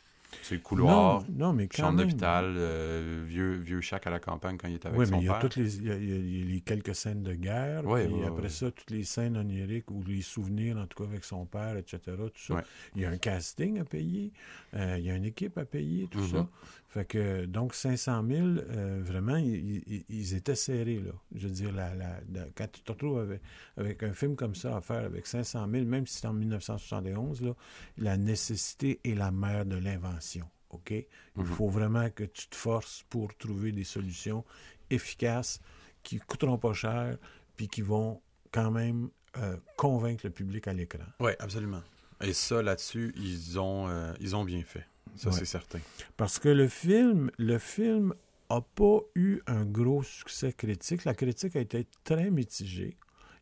[0.42, 4.20] C'est le couloir, Non, non, mais quand chambre d'hôpital, euh, vieux, vieux chac à la
[4.20, 5.48] campagne quand il est avec Oui, son mais il y, a père.
[5.56, 8.70] les, il, y a, y les quelques scènes de guerre, Ouais, puis ouais, après ça,
[8.70, 12.28] toutes les scènes oniriques ou les souvenirs, en tout cas avec son père, etc.
[12.28, 12.60] Tout ça.
[12.94, 14.32] Il y a un casting à payer,
[14.74, 16.20] il y a une équipe à payer, tout Mhm.
[16.20, 16.46] ça.
[16.92, 21.12] Fait que, donc, 500 000, euh, vraiment, ils, étaient serrés, là.
[21.34, 23.40] Je veux dire, la, la- la- quand tu te retrouves avec,
[23.78, 27.40] avec un film comme ça à faire avec 500 000, même si c'est en 1971,
[27.40, 27.54] là,
[27.96, 30.44] la nécessité est la mère de l'invention.
[30.68, 30.90] OK?
[30.90, 31.46] Il Mhm.
[31.46, 34.44] faut vraiment que tu te forces pour trouver des solutions
[34.90, 35.60] efficaces
[36.02, 37.16] qui coûteront pas cher
[37.56, 38.20] puis qui vont
[38.50, 41.04] quand même euh, convaincre le public à l'écran.
[41.20, 41.80] Oui, absolument.
[42.20, 44.84] Et ça, là-dessus, ils ont, euh, ils ont bien fait.
[45.16, 45.36] Ça, Ouais.
[45.36, 45.78] c'est certain.
[46.16, 48.14] Parce que le film, le film
[48.48, 51.04] a pas eu un gros succès critique.
[51.04, 52.96] La critique a été très mitigée.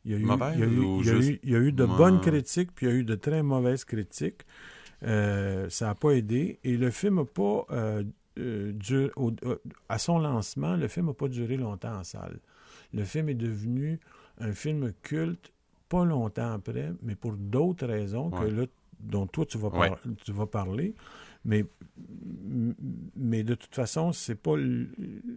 [0.04, 1.40] Il y a eu, Mauvaise il y a eu- ou il y a juste eu-
[1.42, 3.84] il y a eu de bonnes critiques, puis il y a eu de très mauvaises
[3.84, 4.42] critiques.
[5.02, 6.58] Euh, ça n'a pas aidé.
[6.64, 8.02] Et le film n'a pas euh,
[8.38, 8.72] euh,
[9.16, 9.56] au- euh,
[9.88, 12.38] à son lancement, le film n'a pas duré longtemps en salle.
[12.94, 13.98] Le film est devenu
[14.38, 15.52] un film culte
[15.88, 18.64] pas longtemps après, mais pour d'autres raisons que là,
[19.02, 19.88] dont toi tu vas, Ouais.
[19.88, 20.94] par- tu vas parler.
[21.44, 21.64] Mais,
[23.16, 24.56] mais de toute façon, c'est pas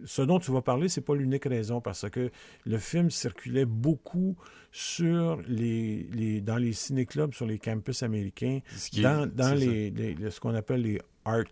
[0.04, 2.30] ce dont tu vas parler, c'est pas l'unique raison parce que
[2.66, 4.36] le film circulait beaucoup
[4.70, 9.54] sur les, les dans les ciné-clubs sur les campus américains, Ce qui est- dans, dans
[9.54, 11.44] les, les- les- ce qu'on appelle les art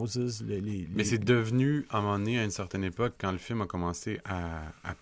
[0.00, 3.38] houses, les, Mais c'est devenu, à un moment donné, à une certaine époque, quand le
[3.38, 4.94] film a commencé à, à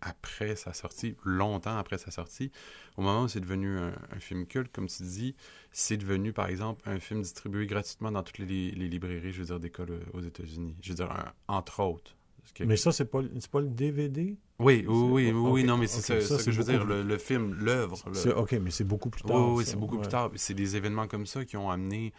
[0.00, 2.50] après sa sortie, longtemps après sa sortie,
[2.96, 5.34] au moment où c'est devenu un, un film culte, comme tu dis,
[5.72, 9.46] c'est devenu, par exemple, un film distribué gratuitement dans toutes les, les librairies, je veux
[9.46, 10.76] dire, d'école euh, aux États-Unis.
[10.82, 12.16] Je veux dire, un- entre autres.
[12.60, 13.20] Mais ça, c'est pas,
[13.52, 14.36] pas le DVD?
[14.58, 17.18] Oui, oui, oui, oui, non, mais c'est ok, ça, que je veux dire, le, le
[17.18, 18.02] film, l'œuvre.
[18.06, 19.52] le- OK, mais c'est beaucoup plus tard.
[19.54, 20.02] oui, c'est beaucoup ouais.
[20.02, 20.30] plus tard.
[20.36, 22.12] C'est des événements comme ça qui ont amené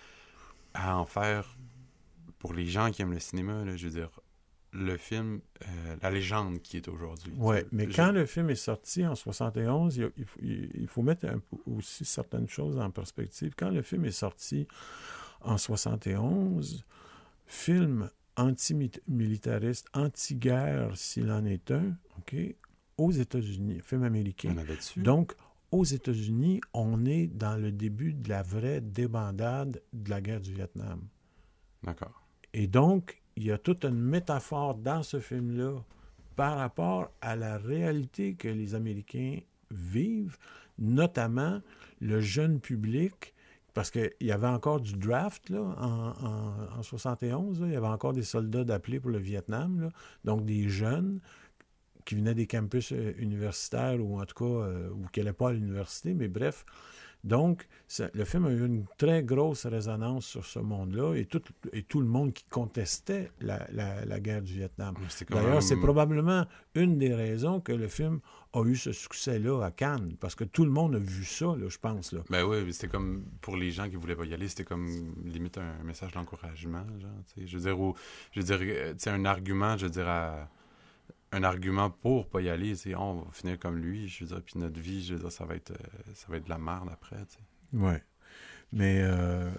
[0.74, 1.58] à en faire,
[2.40, 4.10] pour les gens qui aiment le cinéma, là, je veux dire,
[4.74, 7.34] le film, euh, la légende qui est aujourd'hui.
[7.38, 11.02] Oui, mais je- quand le film est sorti en 71, il, il faut- il- faut
[11.02, 13.54] mettre un aussi certaines choses en perspective.
[13.58, 14.68] Quand le film est sorti
[15.42, 16.86] en 71,
[17.46, 22.36] film anti-militariste, anti-guerre s'il en est un, OK,
[22.98, 24.56] aux États-Unis, film américain.
[24.98, 25.02] On.
[25.02, 25.34] Donc,
[25.72, 30.54] aux États-Unis, on est dans le début de la vraie débandade de la guerre du
[30.54, 31.02] Vietnam.
[31.84, 32.22] D'accord.
[32.54, 35.84] Et donc, il y a toute une métaphore dans ce film-là
[36.36, 40.38] par rapport à la réalité que les Américains vivent,
[40.80, 41.62] notamment
[42.00, 43.34] le jeune public,
[43.74, 47.68] parce qu'il y avait encore du draft là, en, en, en 71, là.
[47.68, 49.90] il y avait encore des soldats d'appelés pour le Vietnam,
[50.26, 51.22] donc des jeunes
[52.06, 55.50] qui venaient des campus euh, universitaires ou en tout cas, euh, ou qui n'allaient pas
[55.50, 56.66] à l'université, mais bref.
[57.24, 61.42] Donc, ça- le film a eu une très grosse résonance sur ce monde-là et tout,
[61.72, 64.96] et tout le monde qui contestait la, la- la guerre du Vietnam.
[65.36, 68.20] D'ailleurs, même- c'est probablement une des raisons que le film
[68.54, 71.68] a eu ce succès-là à Cannes, parce que tout le monde a vu ça, là,
[71.70, 72.12] je pense.
[72.12, 72.22] Là.
[72.30, 74.88] Ben oui, c'était comme, pour les gens qui voulaient pas y aller, c'était comme
[75.24, 76.86] limite un message d'encouragement.
[77.38, 77.94] Je veux dire, ou-
[78.34, 80.50] je veux dire, euh, un argument, je veux dire, à-
[81.32, 84.42] un argument pour pas y aller, c'est on va finir comme lui, je veux dire,
[84.44, 86.58] puis notre vie, je veux dire, ça va être, euh, ça va être de la
[86.58, 87.40] merde après, tu sais.
[88.74, 89.50] Mais euh,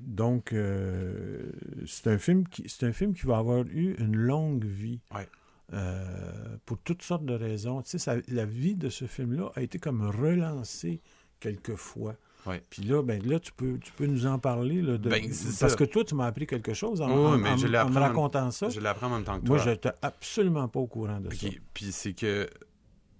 [0.00, 1.50] donc, euh,
[1.86, 5.00] c'est un film qui c'est un film qui va avoir eu une longue vie.
[5.14, 5.26] Ouais.
[5.72, 7.80] Euh, pour toutes sortes de raisons.
[7.82, 11.00] Tu sais, ça- la vie de ce film-là a été comme relancée
[11.38, 12.16] quelquefois.
[12.46, 12.62] Ouais.
[12.70, 14.80] Puis là, ben là, tu peux, tu peux nous en parler.
[14.82, 15.76] Là, de- Ben, parce ça.
[15.76, 17.82] que toi, tu m'as appris quelque chose en, Oui, en- mais en- je l'ai en
[17.82, 18.68] appris me racontant ça.
[18.68, 19.64] Je l'apprends en même temps que Moi, toi.
[19.66, 21.46] je n'étais absolument pas au courant de ça.
[21.74, 22.48] Puis c'est que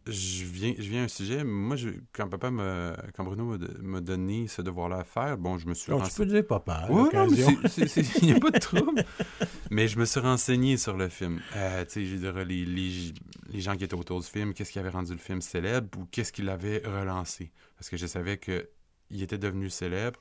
[0.06, 1.44] je viens, je viens à un sujet.
[1.44, 5.68] Moi, je, quand papa me, quand Bruno m'a donné ce devoir-là à faire, bon, je
[5.68, 6.86] me suis Donc, tu peux dire papa.
[6.88, 9.04] Oui, non, il n'y a pas de trouble.
[9.70, 11.40] mais je me suis renseigné sur le film.
[11.54, 13.12] Euh, tu sais, je dirais, les, les,
[13.52, 16.06] les gens qui étaient autour du film, qu'est-ce qui avait rendu le film célèbre ou
[16.10, 17.52] qu'est-ce qui l'avait relancé?
[17.76, 18.38] Parce que je savais
[19.10, 20.20] qu'il était devenu célèbre,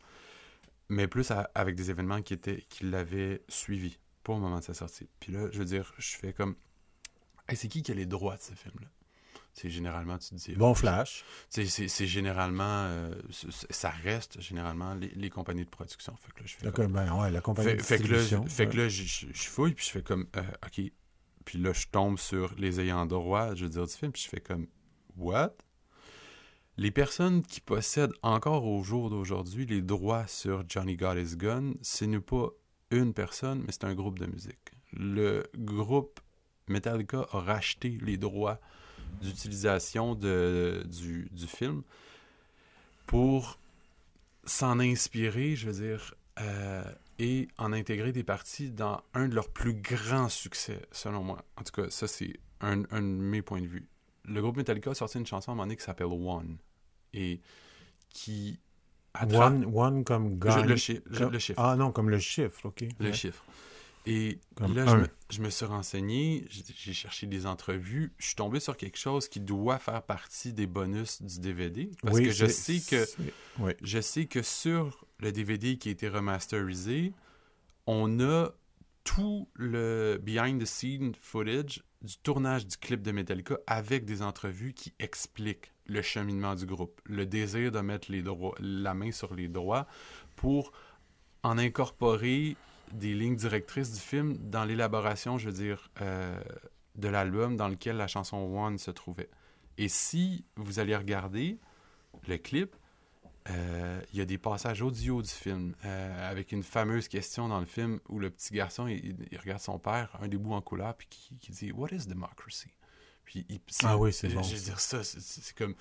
[0.90, 4.64] mais plus à- avec des événements qui, étaient, qui l'avaient suivi, pas au moment de
[4.64, 5.08] sa sortie.
[5.20, 6.56] Puis là, je veux dire, je fais comme...
[7.48, 8.88] Hey, c'est qui qui a les droits de ce film-là?
[9.54, 10.54] C'est généralement, tu te dis...
[10.54, 11.24] Bon oh, flash.
[11.50, 12.86] C'est c'est généralement...
[12.86, 13.14] euh,
[13.70, 16.16] ça reste généralement les, les compagnies de production.
[16.18, 18.20] Fait que là, je fais comme- ben, ouais, la compagnie fait, de fait que là,
[18.20, 18.46] distribution.
[18.48, 20.92] fait que là, je fouille, puis je fais comme, euh, OK.
[21.46, 24.30] Puis là, je tombe sur les ayants droit, je veux dire, du film, puis je
[24.30, 24.68] fais comme,
[25.18, 25.56] What?
[26.80, 32.06] Les personnes qui possèdent encore au jour d'aujourd'hui les droits sur Johnny Got Gun, ce
[32.06, 32.52] n'est pas
[32.90, 34.72] une personne, mais c'est un groupe de musique.
[34.94, 36.22] Le groupe
[36.70, 38.62] Metallica a racheté les droits
[39.22, 41.84] d'utilisation du film
[43.08, 43.60] pour
[44.46, 46.82] s'en inspirer, je veux dire, euh,
[47.18, 51.44] et en intégrer des parties dans un de leurs plus grands succès, selon moi.
[51.58, 53.90] En tout cas, ça, c'est un, un de mes points de vue.
[54.24, 56.58] Le groupe Metallica a sorti une chanson à un moment donné qui s'appelle One,
[57.14, 57.40] et
[58.10, 58.60] qui...
[59.34, 60.64] One, one comme gun.
[60.66, 61.02] le chi-
[61.40, 61.60] chiffre.
[61.60, 62.86] Ah non, comme le chiffre, OK.
[63.00, 63.14] le Ouais.
[63.14, 63.44] chiffre.
[64.06, 68.36] Et Comme là, je me, je me suis renseigné, j'ai cherché des entrevues, je suis
[68.36, 71.92] tombé sur quelque chose qui doit faire partie des bonus du DVD.
[72.02, 73.06] Parce Oui, que je sais que
[73.60, 73.74] oui.
[73.82, 77.12] je sais que sur le DVD qui a été remasterisé,
[77.88, 78.50] on a
[79.04, 84.74] tout le behind the scene footage du tournage du clip de Metallica avec des entrevues
[84.74, 88.12] qui expliquent le cheminement du groupe, le désir de mettre
[88.60, 89.88] la main sur les droits
[90.36, 90.72] pour
[91.44, 92.56] en incorporer
[92.92, 96.40] des lignes directrices du film dans l'élaboration, je veux dire, euh,
[96.96, 99.30] de l'album dans lequel la chanson One se trouvait.
[99.78, 101.58] Et si vous allez regarder
[102.28, 102.76] le clip,
[103.50, 107.66] il y a des passages audio du film euh, avec une fameuse question dans le
[107.66, 110.96] film où le petit garçon il, il regarde son père, un des bouts en couleur,
[110.96, 112.70] puis qui, qui dit What is democracy?
[113.26, 115.76] Puis il- Ah oui, c'est bon, Je veux dire ça, c'est- comme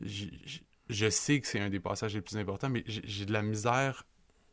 [0.00, 4.04] je sais que c'est un des passages les plus importants, mais j'ai de la misère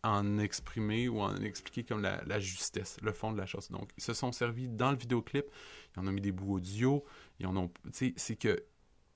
[0.04, 3.70] en exprimer ou en expliquer comme la, la justesse, le fond de la chose.
[3.70, 5.46] Donc, ils se sont servis dans le vidéoclip,
[5.96, 7.06] ils en ont mis des bouts audio,
[7.40, 8.64] ils en ont, tu sais, c'est que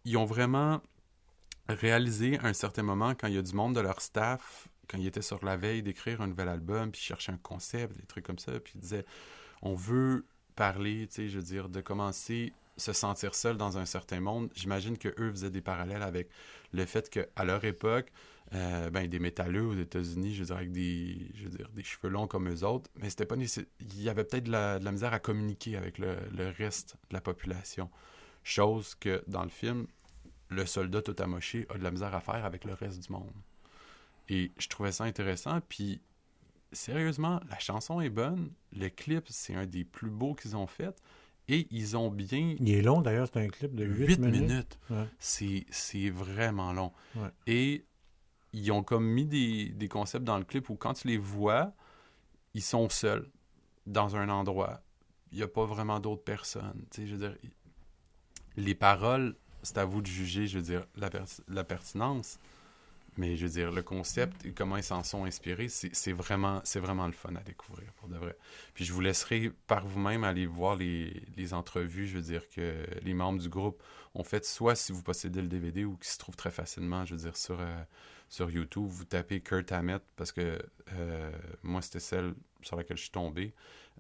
[0.04, 0.82] ils ont vraiment
[1.68, 4.98] réalisé à un certain moment quand il y a du monde de leur staff, quand
[4.98, 8.06] ils étaient sur la veille d'écrire un nouvel album, puis ils cherchaient un concept, des
[8.06, 9.06] trucs comme ça, puis ils disaient,
[9.62, 13.86] on veut parler, tu sais, je veux dire, de commencer se sentir seul dans un
[13.86, 14.50] certain monde.
[14.54, 16.30] J'imagine que eux faisaient des parallèles avec
[16.74, 18.12] le fait qu'à leur époque,
[18.54, 21.84] euh, ben, des métalleux aux États-Unis, je veux dire, avec des, je veux dire, des
[21.84, 23.66] cheveux longs comme eux autres, mais c'était pas nécessaire.
[23.80, 26.18] Il y avait peut-être de la, misère à communiquer avec le
[26.58, 27.90] reste de la population.
[28.44, 29.88] Chose que dans le film,
[30.50, 33.32] le soldat tout amoché a de la misère à faire avec le reste du monde.
[34.30, 35.60] Et je trouvais ça intéressant.
[35.68, 36.02] Puis,
[36.72, 38.52] sérieusement, la chanson est bonne.
[38.74, 40.96] Le clip, c'est un des plus beaux qu'ils ont fait.
[41.48, 42.56] Et ils ont bien.
[42.60, 44.42] Il est long d'ailleurs, c'est un clip de 8, 8 minutes.
[44.42, 44.80] minutes.
[44.90, 45.08] Ouais.
[45.20, 46.92] C'est vraiment long.
[47.16, 47.30] Ouais.
[47.46, 47.86] Et
[48.52, 51.74] ils ont comme mis des, des concepts dans le clip où quand tu les vois,
[52.56, 53.30] ils sont seuls
[53.86, 54.82] dans un endroit.
[55.32, 56.86] Il n'y a pas vraiment d'autres personnes.
[56.90, 57.38] Tu sais, je veux dire,
[58.58, 59.36] les paroles,
[59.66, 61.10] c'est à vous de juger, je veux dire, la,
[61.50, 62.40] la pertinence.
[63.18, 67.06] Mais je veux dire, le concept et comment ils s'en sont inspirés, c'est vraiment, vraiment
[67.08, 68.36] le fun à découvrir, pour de vrai.
[68.74, 72.86] Puis je vous laisserai par vous-même aller voir les, les entrevues, je veux dire, que
[73.04, 73.82] les membres du groupe
[74.16, 77.16] ont fait, soit si vous possédez le DVD ou qui se trouve très facilement, je
[77.16, 77.84] veux dire, sur, euh,
[78.28, 80.60] sur YouTube, vous tapez Kurt Hammett, parce que
[80.94, 81.32] euh,
[81.64, 83.54] moi, c'était celle sur laquelle je suis tombé.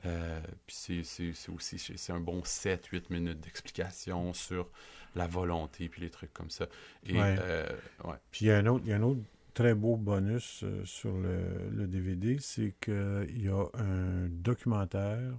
[0.05, 4.69] Euh, puis c'est- aussi c'est un bon 7-8 minutes d'explication sur
[5.15, 6.65] la volonté puis les trucs comme ça.
[7.05, 7.35] Et Ouais.
[7.39, 7.67] euh,
[8.03, 8.15] ouais.
[8.31, 9.21] Puis il y a un autre, il y a un autre
[9.53, 15.31] très beau bonus euh, sur le, le DVD, c'est qu'il y a un documentaire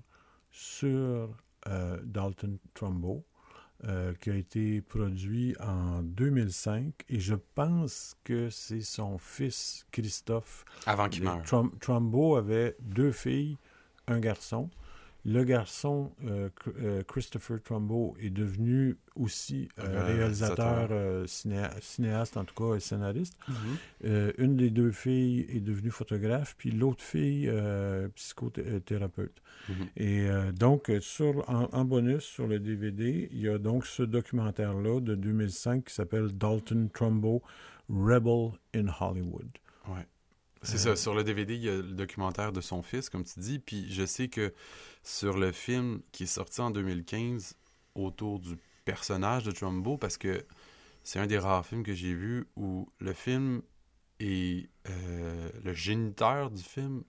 [0.50, 1.36] sur
[1.68, 3.24] euh, Dalton Trumbo
[3.84, 10.64] euh, qui a été produit en 2005 et je pense que c'est son fils Christophe.
[10.86, 11.42] Avant qu'il meure.
[11.42, 13.58] Trum- Trumbo avait deux filles,
[14.06, 14.70] un garçon.
[15.28, 16.48] Le garçon, euh,
[16.80, 20.88] euh, Christopher Trumbo, est devenu aussi euh, réalisateur, réalisateur.
[20.92, 23.36] euh, cinéa- cinéaste en tout cas, et scénariste.
[23.48, 23.54] Mhm.
[24.04, 27.50] Euh, une des deux filles est devenue photographe, puis l'autre fille,
[28.14, 29.42] psychothérapeute.
[29.68, 29.74] Mhm.
[29.96, 35.00] Et donc, sur, en, en bonus sur le DVD, il y a donc ce documentaire-là
[35.00, 37.42] de 2005 qui s'appelle Dalton Trumbo,
[37.88, 39.48] Rebel in Hollywood.
[39.88, 40.06] Ouais.
[40.66, 43.40] C'est ça, sur le DVD, il y a le documentaire de son fils, comme tu
[43.40, 44.52] dis, puis je sais que
[45.02, 47.54] sur le film qui est sorti en 2015,
[47.96, 50.44] autour du personnage de Trumbo parce que
[51.02, 53.62] c'est un des rares films que j'ai vu où le film
[54.20, 57.04] et euh, le géniteur du film,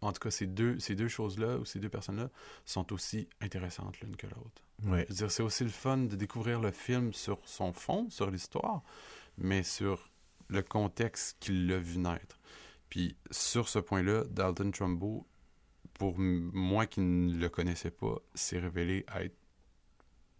[0.00, 2.30] en tout cas ces deux, ces deux choses-là ou ces deux personnes-là,
[2.64, 4.62] sont aussi intéressantes l'une que l'autre.
[4.84, 5.06] Ouais.
[5.10, 8.82] Dire, c'est aussi le fun de découvrir le film sur son fond, sur l'histoire,
[9.38, 10.10] mais sur
[10.48, 12.38] le contexte qui l'a vu naître.
[12.88, 15.26] Puis sur ce point-là, Dalton Trumbo,
[15.94, 19.36] pour moi qui ne le connaissais pas, s'est révélé être,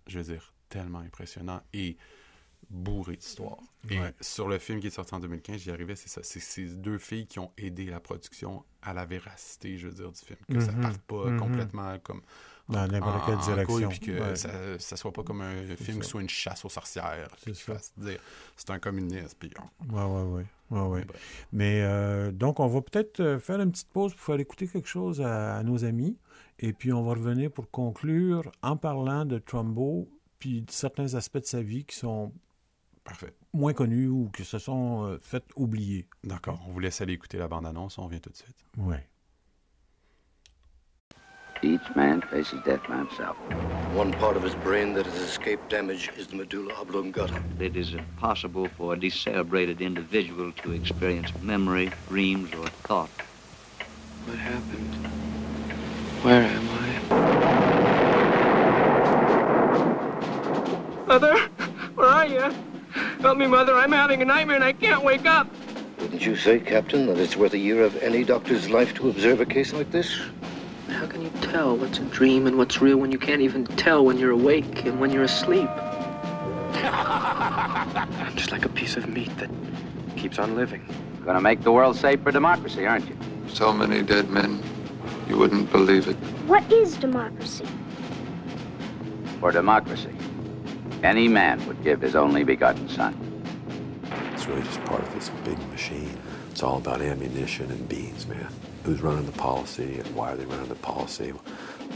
[0.07, 1.97] je veux dire, tellement impressionnant et
[2.71, 3.59] bourré d'histoire.
[3.91, 4.13] Et Ouais.
[4.21, 6.23] sur le film qui est sorti en 2015, j'y arrivais, c'est ça.
[6.25, 10.11] C'est ces deux filles qui ont aidé la production à la véracité, je veux dire,
[10.11, 10.39] du film.
[10.49, 10.81] Que ça Mhm.
[10.81, 11.39] parte pas Mhm.
[11.39, 12.23] complètement comme
[12.69, 13.89] Dans n'importe quelle direction.
[13.91, 14.35] puis que Ouais.
[14.37, 16.03] ça, ça soit pas comme un film ça.
[16.03, 17.29] qui soit une chasse aux sorcières.
[17.45, 17.77] C'est ça.
[17.97, 18.19] dire
[18.57, 19.37] c'est un communiste.
[19.39, 19.51] Puis
[19.89, 20.47] on- Ouais, ouais, ouais.
[20.71, 21.05] ouais, ouais.
[21.05, 21.47] bref.
[21.53, 24.89] Mais euh, donc, on va peut-être euh, faire une petite pause pour faire écouter quelque
[24.89, 26.19] chose à, à nos amis.
[26.59, 30.09] Et puis, on va revenir pour conclure en parlant de Trumbo,
[30.41, 32.33] puis de certains aspects de sa vie qui sont
[33.05, 33.33] Parfait.
[33.53, 36.09] moins connus ou qui se sont euh, fait oublier.
[36.25, 36.61] D'accord.
[36.67, 37.99] On vous laisse aller écouter la bande-annonce.
[37.99, 38.57] On revient tout de suite.
[38.79, 39.07] Ouais.
[41.63, 43.37] Each man faces death by himself.
[43.93, 47.41] One part of his brain that has escaped damage is the medulla oblongata.
[47.59, 53.11] It is impossible for a decerebrated individual to experience memory, dreams, or thought.
[54.27, 54.95] What happened?
[56.23, 56.99] Where am I?
[61.07, 61.37] Mother,
[61.95, 62.55] where are you?
[63.23, 63.75] Help me, Mother.
[63.77, 65.49] I'm having a nightmare and I can't wake up.
[66.01, 69.41] Wouldn't you say, Captain, that it's worth a year of any doctor's life to observe
[69.41, 70.21] a case like this?
[70.89, 74.05] How can you tell what's a dream and what's real when you can't even tell
[74.05, 75.69] when you're awake and when you're asleep?
[76.75, 79.51] I'm just like a piece of meat that
[80.17, 80.87] keeps on living.
[81.25, 83.17] Gonna make the world safe for democracy, aren't you?
[83.49, 84.63] So many dead men,
[85.29, 86.17] you wouldn't believe it.
[86.47, 87.67] What is democracy?
[89.41, 90.15] For democracy,
[91.03, 93.15] any man would give his only begotten son.
[94.33, 96.17] It's really just part of this big machine.
[96.53, 98.49] It's all about ammunition and beans, man.
[98.87, 101.33] Who's running the policy and why are they running the policy?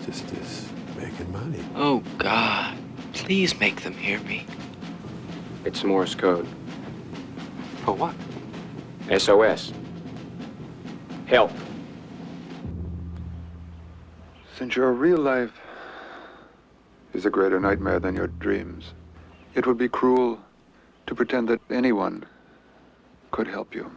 [0.04, 0.68] Just is
[0.98, 1.64] making money.
[1.76, 2.76] Oh, God.
[3.12, 4.44] Please make them hear me.
[5.64, 6.48] It's Morse code.
[7.84, 8.16] For what?
[9.16, 9.72] SOS.
[11.26, 11.52] Help.
[14.58, 15.52] Since your real life
[17.14, 18.94] is a greater nightmare than your dreams,
[19.54, 20.40] it would be cruel
[21.06, 22.24] to pretend that anyone
[23.30, 23.88] could help you.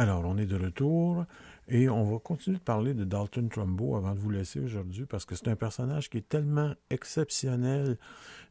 [0.00, 1.26] Alors, on est de retour
[1.68, 5.26] et on va continuer de parler de Dalton Trumbo avant de vous laisser aujourd'hui parce
[5.26, 7.98] que c'est un personnage qui est tellement exceptionnel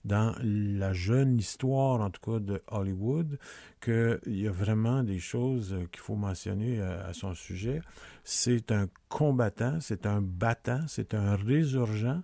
[0.05, 3.39] dans la jeune histoire, en tout cas de Hollywood,
[3.81, 7.81] qu'il y a vraiment des choses qu'il faut mentionner à, son sujet.
[8.23, 12.21] C'est un combattant, c'est un battant, c'est un résurgent.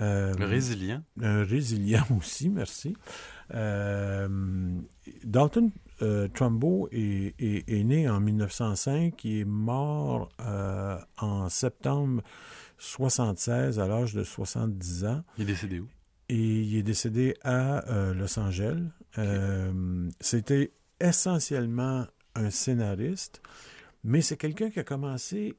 [0.00, 1.02] Euh, résilient.
[1.20, 2.96] Un résilient aussi, merci.
[3.52, 4.26] Euh,
[5.22, 5.70] Dalton
[6.04, 12.22] euh, Trumbo est, est, est, né en 1905, il est mort euh, en septembre
[12.78, 15.24] 76 à l'âge de 70 ans.
[15.38, 15.88] Il est décédé où?
[16.28, 18.82] Et il est décédé à euh, Los Angeles.
[19.16, 19.22] Okay.
[20.20, 23.40] C'était essentiellement un scénariste,
[24.02, 25.56] mais c'est quelqu'un qui a commencé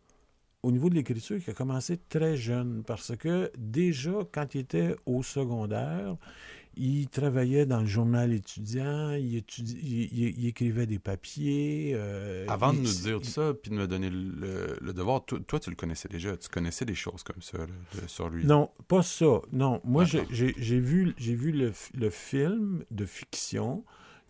[0.62, 4.96] au niveau de l'écriture, qui a commencé très jeune, parce que déjà, quand il était
[5.06, 6.18] au secondaire,
[6.78, 11.94] il travaillait dans le journal étudiant, il, étudie, il, il écrivait des papiers.
[11.96, 15.40] Euh, Avant de nous dire tout ça, puis de me donner le, le devoir, toi,
[15.48, 18.46] toi, tu le connaissais déjà, tu connaissais des choses comme ça là, sur lui?
[18.46, 19.42] Non, pas ça.
[19.52, 23.84] Non, moi, j'ai vu, vu le, le, film de fiction.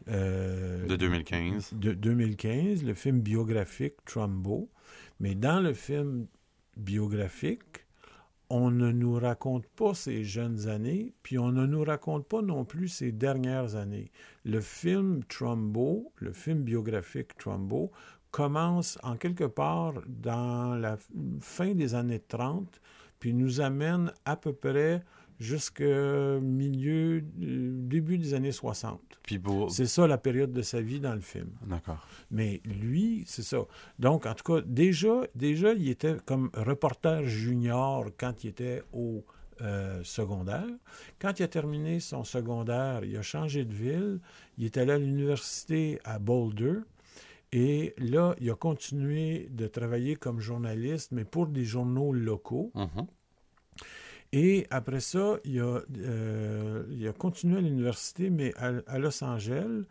[0.07, 1.73] Euh, de 2015.
[1.73, 4.69] De 2015, le film biographique Trumbo.
[5.19, 6.27] Mais dans le film
[6.77, 7.84] biographique,
[8.49, 12.65] on ne nous raconte pas ses jeunes années, puis on ne nous raconte pas non
[12.65, 14.11] plus ses dernières années.
[14.43, 17.91] Le film Trumbo, le film biographique Trumbo,
[18.31, 20.97] commence en quelque part dans la
[21.39, 22.81] fin des années 30,
[23.19, 25.03] puis nous amène à peu près
[25.39, 28.99] jusqu'au milieu, début des années 60.
[29.43, 29.71] Pour...
[29.71, 31.49] C'est ça la période de sa vie dans le film.
[31.65, 32.07] D'accord.
[32.31, 33.59] Mais lui, c'est ça.
[33.99, 39.25] Donc, en tout cas, déjà, déjà, il était comme reporter junior quand il était au
[39.61, 40.67] euh, secondaire.
[41.19, 44.19] Quand il a terminé son secondaire, il a changé de ville.
[44.57, 46.79] Il est allé à l'université à Boulder.
[47.51, 52.71] Et là, il a continué de travailler comme journaliste, mais pour des journaux locaux.
[52.75, 53.07] Mm -hmm.
[54.35, 59.23] Et après ça, il a, euh, il a continué à l'université, mais à, à, Los
[59.23, 59.85] Angeles.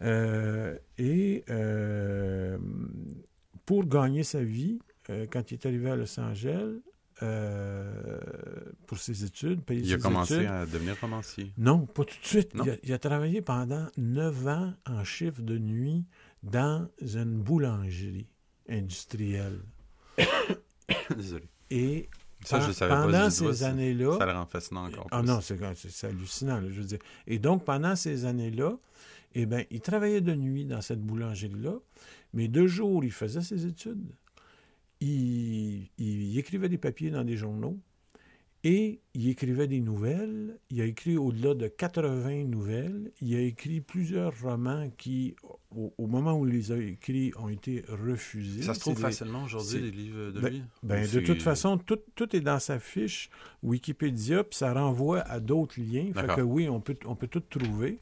[0.00, 2.56] Euh, et euh,
[3.66, 4.78] pour gagner sa vie,
[5.30, 6.80] quand il est arrivé à Los Angeles,
[8.86, 10.46] pour ses études, payer Il a commencé études.
[10.46, 11.52] à devenir romancier.
[11.58, 12.52] Non, pas tout de suite.
[12.54, 16.06] Il a, il a travaillé pendant neuf ans en chiffre de nuit
[16.42, 18.28] dans une boulangerie
[18.66, 19.60] industrielle.
[21.14, 21.44] Désolé.
[21.70, 22.08] Et
[22.44, 24.16] Ça, je savais pas, pendant ouais, ces années-là...
[24.18, 25.28] ça le rend fascinant encore Ah plus.
[25.28, 26.98] non, c'est hallucinant, là, je veux dire.
[27.26, 28.78] Et donc, pendant ces années-là,
[29.34, 31.74] eh ben, il travaillait de nuit dans cette boulangerie-là,
[32.32, 34.10] mais de jour, il faisait ses études.
[35.00, 37.78] Il, il écrivait des papiers dans des journaux
[38.62, 40.58] et il écrivait des nouvelles.
[40.68, 43.10] Il a écrit au-delà de 80 nouvelles.
[43.22, 45.34] Il a écrit plusieurs romans qui,
[45.74, 48.62] au, au moment où il les a écrits, ont été refusés.
[48.62, 50.62] Ça se trouve facilement aujourd'hui, les livres de ben- lui?
[50.82, 53.30] ben, de toute façon, tout, tout est dans sa fiche
[53.62, 56.12] Wikipédia, puis ça renvoie à d'autres liens.
[56.14, 57.98] Fait que oui, on peut, on peut tout trouver.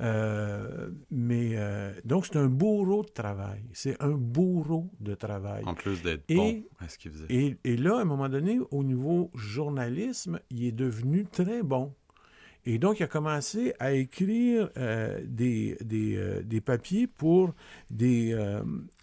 [0.00, 3.62] Euh, mais euh, donc, c'est un bourreau de travail.
[3.72, 5.62] C'est un bourreau de travail.
[5.66, 7.26] En plus d'être Et- bon à ce qu'il faisait.
[7.30, 11.92] Et, et là, à un moment donné, au niveau journalisme, il est devenu très bon.
[12.64, 17.54] Et donc, il a commencé à écrire euh, des, des, des papiers pour
[17.90, 18.32] des,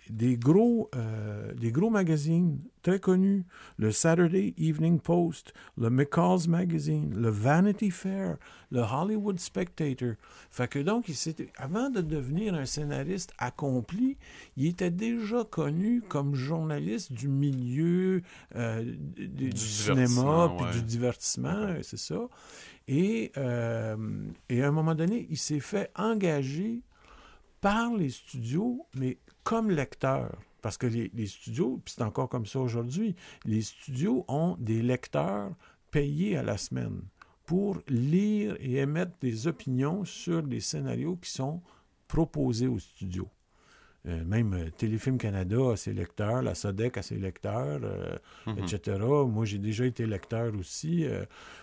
[0.10, 3.46] des, gros, euh, des gros magazines très connus.
[3.78, 8.38] Le Saturday Evening Post, le McCall's Magazine, le Vanity Fair,
[8.72, 10.14] le Hollywood Spectator.
[10.50, 11.16] Fait que donc, il
[11.58, 14.18] avant de devenir un scénariste accompli,
[14.58, 18.22] il était déjà connu comme journaliste du milieu
[18.56, 18.84] euh,
[19.16, 20.74] du, du cinéma puis ouais.
[20.74, 22.28] du divertissement, c'est ça.
[22.88, 23.96] Et, euh,
[24.50, 26.82] et à un moment donné, il s'est fait engager
[27.62, 30.38] par les studios, mais comme lecteur.
[30.62, 33.16] Parce que les, les studios, puis c'est encore comme ça aujourd'hui,
[33.46, 35.52] les studios ont des lecteurs
[35.92, 37.02] payés à la semaine
[37.46, 41.62] pour lire et émettre des opinions sur les scénarios qui sont
[42.08, 43.30] proposés aux studios.
[44.08, 48.18] Euh, même euh, Téléfilm Canada a ses lecteurs, la SODEC a ses lecteurs, euh,
[48.48, 48.60] Mhm.
[48.60, 48.98] etc.
[49.28, 51.06] Moi, j'ai déjà été lecteur aussi.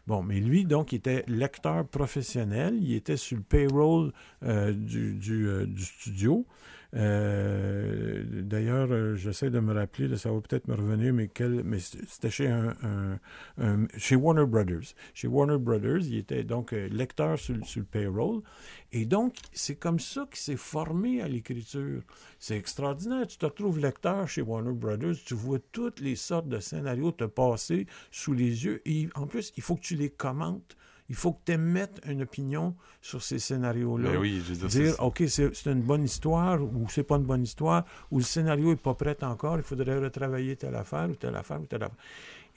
[0.07, 2.79] bon, mais lui, donc, il était lecteur professionnel.
[2.83, 4.13] Il était sur le payroll
[4.43, 6.47] du, du, du studio.
[6.97, 11.29] Euh, D'ailleurs, euh, j'essaie de me rappeler, ça va peut-être me revenir, mais,
[11.65, 12.49] mais c'était chez,
[14.17, 14.95] Warner Brothers.
[15.13, 18.43] Chez Warner Brothers, il était donc euh, lecteur sur, sur le payroll.
[18.93, 22.03] Et donc, c'est comme ça qu'il s'est formé à l'écriture.
[22.39, 23.27] C'est extraordinaire.
[23.27, 27.25] Tu te retrouves lecteur chez Warner Brothers, tu vois toutes les sortes de scénarios te
[27.25, 28.81] passer sous les yeux.
[28.87, 30.77] Et en plus, il faut que tu les commentes.
[31.09, 34.11] Il faut que tu émettes une opinion sur ces scénarios-là.
[34.13, 37.85] Ben oui, dire, dire, OK, c'est une bonne histoire ou c'est pas une bonne histoire,
[38.11, 41.61] ou le scénario est pas prêt encore, il faudrait retravailler telle affaire ou telle affaire
[41.61, 41.97] ou telle affaire.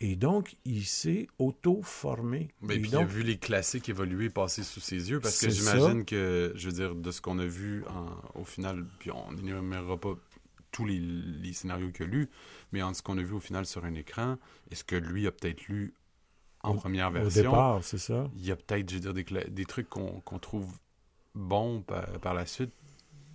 [0.01, 1.27] Et donc, il s'est
[1.73, 2.49] auto-formé.
[2.61, 5.47] Mais Et puis il a vu les classiques évoluer, passer sous ses yeux, parce que
[5.49, 9.31] j'imagine que, je veux dire, de ce qu'on a vu en- au final, puis on
[9.33, 10.15] n'énumérera pas
[10.71, 12.29] tous les, les scénarios qu'il a lus,
[12.71, 14.37] mais en ce qu'on a vu au final sur un écran,
[14.71, 15.93] est-ce que lui a peut-être lu
[16.63, 17.51] en Au- première au version?
[17.51, 18.29] départ, c'est ça.
[18.35, 20.77] Il y a peut-être, je veux dire, des, trucs qu'on trouve
[21.35, 22.73] bons par, par la suite,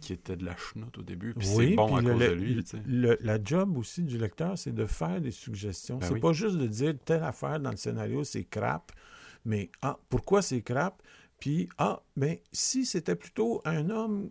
[0.01, 2.29] qui étaient de la chenoute au début, puis c'est bon puis à le- cause le-
[2.29, 5.99] de lui, le- la job aussi du lecteur, c'est de faire des suggestions.
[5.99, 6.21] Ben c'est oui.
[6.21, 8.93] pas juste de dire telle affaire dans le scénario, c'est crap,
[9.45, 11.03] mais ah, pourquoi c'est crap?
[11.39, 14.31] Puis, ah, ben, si c'était plutôt un homme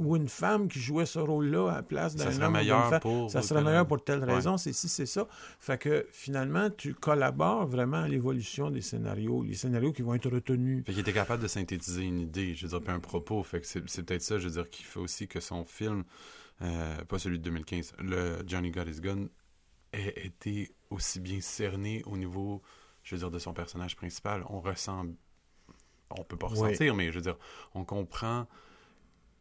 [0.00, 2.88] ou une femme qui jouait ce rôle-là à la place d'un serait homme d'une meilleur
[2.88, 4.34] femme, pour ça serait meilleur pour telle Ouais.
[4.34, 5.28] raison, c'est si c'est ça.
[5.60, 10.30] Fait que finalement, tu collabores vraiment à l'évolution des scénarios, les scénarios qui vont être
[10.30, 10.84] retenus.
[10.86, 13.42] Fait qu'il était capable de synthétiser une idée, je veux dire, puis un propos.
[13.42, 16.04] Fait que c'est peut-être ça, je veux dire, qui fait aussi que son film,
[16.62, 19.26] euh, pas celui de 2015, le Johnny Got His Gun,
[19.92, 22.62] ait été aussi bien cerné au niveau,
[23.02, 24.44] je veux dire, de son personnage principal.
[24.48, 25.04] On ressent,
[26.10, 26.52] on peut pas Oui.
[26.58, 27.36] ressentir, mais je veux dire,
[27.74, 28.46] on comprend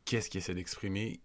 [0.10, 1.20] qu'est-ce qu'il essaie d'exprimer,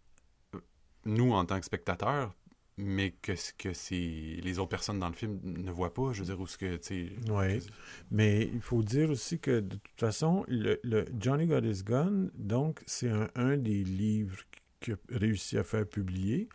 [0.54, 0.60] euh,
[1.06, 2.34] nous, en tant que spectateurs,
[2.76, 3.94] mais que ce que c'est
[4.42, 6.76] les autres personnes dans le film ne voient pas, je veux dire, ou ce que,
[6.76, 7.12] tu sais...
[7.30, 7.66] Oui,
[8.10, 12.28] mais il faut dire aussi que de toute façon, le, le Johnny Got His Gun,
[12.34, 14.36] donc, c'est un, un des livres
[14.80, 16.50] qu'il a réussi à faire publier.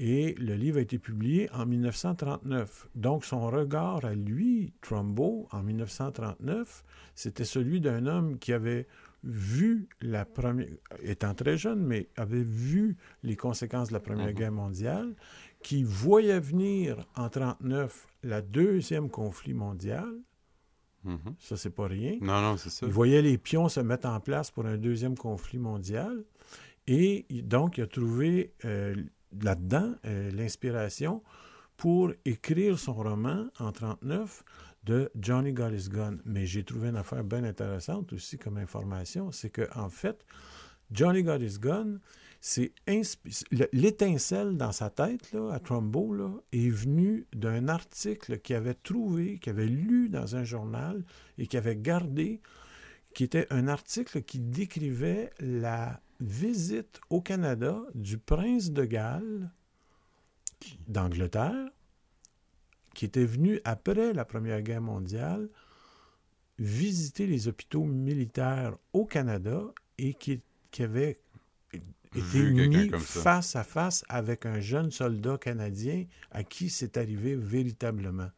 [0.00, 2.88] Et le livre a été publié en 1939.
[2.94, 6.82] Donc, son regard à lui, Trumbo, en 1939,
[7.14, 8.86] c'était celui d'un homme qui avait
[9.24, 10.68] vu la première,
[11.02, 14.34] étant très jeune, mais avait vu les conséquences de la Première Mhm.
[14.34, 15.14] Guerre mondiale,
[15.62, 20.08] qui voyait venir en 1939 la deuxième conflit mondial.
[21.04, 21.34] Mhm.
[21.38, 22.18] Ça, c'est pas rien.
[22.20, 22.86] Non, non, c'est ça.
[22.86, 26.24] Il voyait les pions se mettre en place pour un deuxième conflit mondial.
[26.86, 28.94] Et donc, il a trouvé euh,
[29.42, 31.22] là-dedans euh, l'inspiration
[31.76, 34.44] pour écrire son roman en 1939
[34.84, 36.18] de Johnny Got His Gun.
[36.24, 40.24] Mais j'ai trouvé une affaire bien intéressante aussi comme information, c'est qu'en en fait,
[40.90, 41.98] Johnny Got His Gun,
[42.40, 42.72] c'est
[43.72, 49.38] l'étincelle dans sa tête, là, à Trumbo, là, est venue d'un article qu'il avait trouvé,
[49.38, 51.04] qu'il avait lu dans un journal
[51.36, 52.40] et qu'il avait gardé,
[53.14, 59.50] qui était un article qui décrivait la visite au Canada du prince de Galles
[60.86, 61.70] d'Angleterre,
[62.98, 65.48] qui était venu après la Première Guerre mondiale
[66.58, 69.62] visiter les hôpitaux militaires au Canada
[69.98, 70.40] et qui,
[70.72, 71.20] qui avait
[72.16, 73.20] été mis comme ça.
[73.20, 78.32] face à face avec un jeune soldat canadien à qui c'est arrivé véritablement.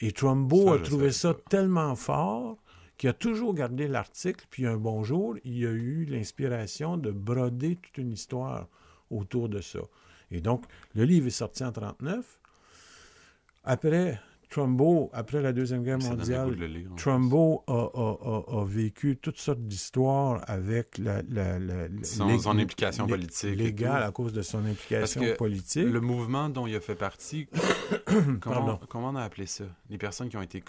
[0.00, 2.56] Et Trumbo Ça, a trouvé ça tellement fort
[2.96, 7.76] qu'il a toujours gardé l'article, puis un bon jour, il a eu l'inspiration de broder
[7.76, 8.68] toute une histoire
[9.10, 9.80] autour de ça.
[10.30, 10.64] Et donc,
[10.94, 12.39] le livre est sorti en 1939.
[13.72, 14.18] Après,
[14.48, 17.76] Trumbo, après la Deuxième Guerre mondiale, de lire, Trumbo a, a-
[18.56, 24.02] a- a vécu toutes sortes d'histoires avec la, la- la- la- Son- implication politique légale
[24.02, 25.86] à cause de son Parce implication que politique.
[25.86, 27.46] le mouvement dont il a fait partie,
[28.40, 29.64] comment, comment on a appelé ça?
[29.88, 30.60] Les personnes qui ont été,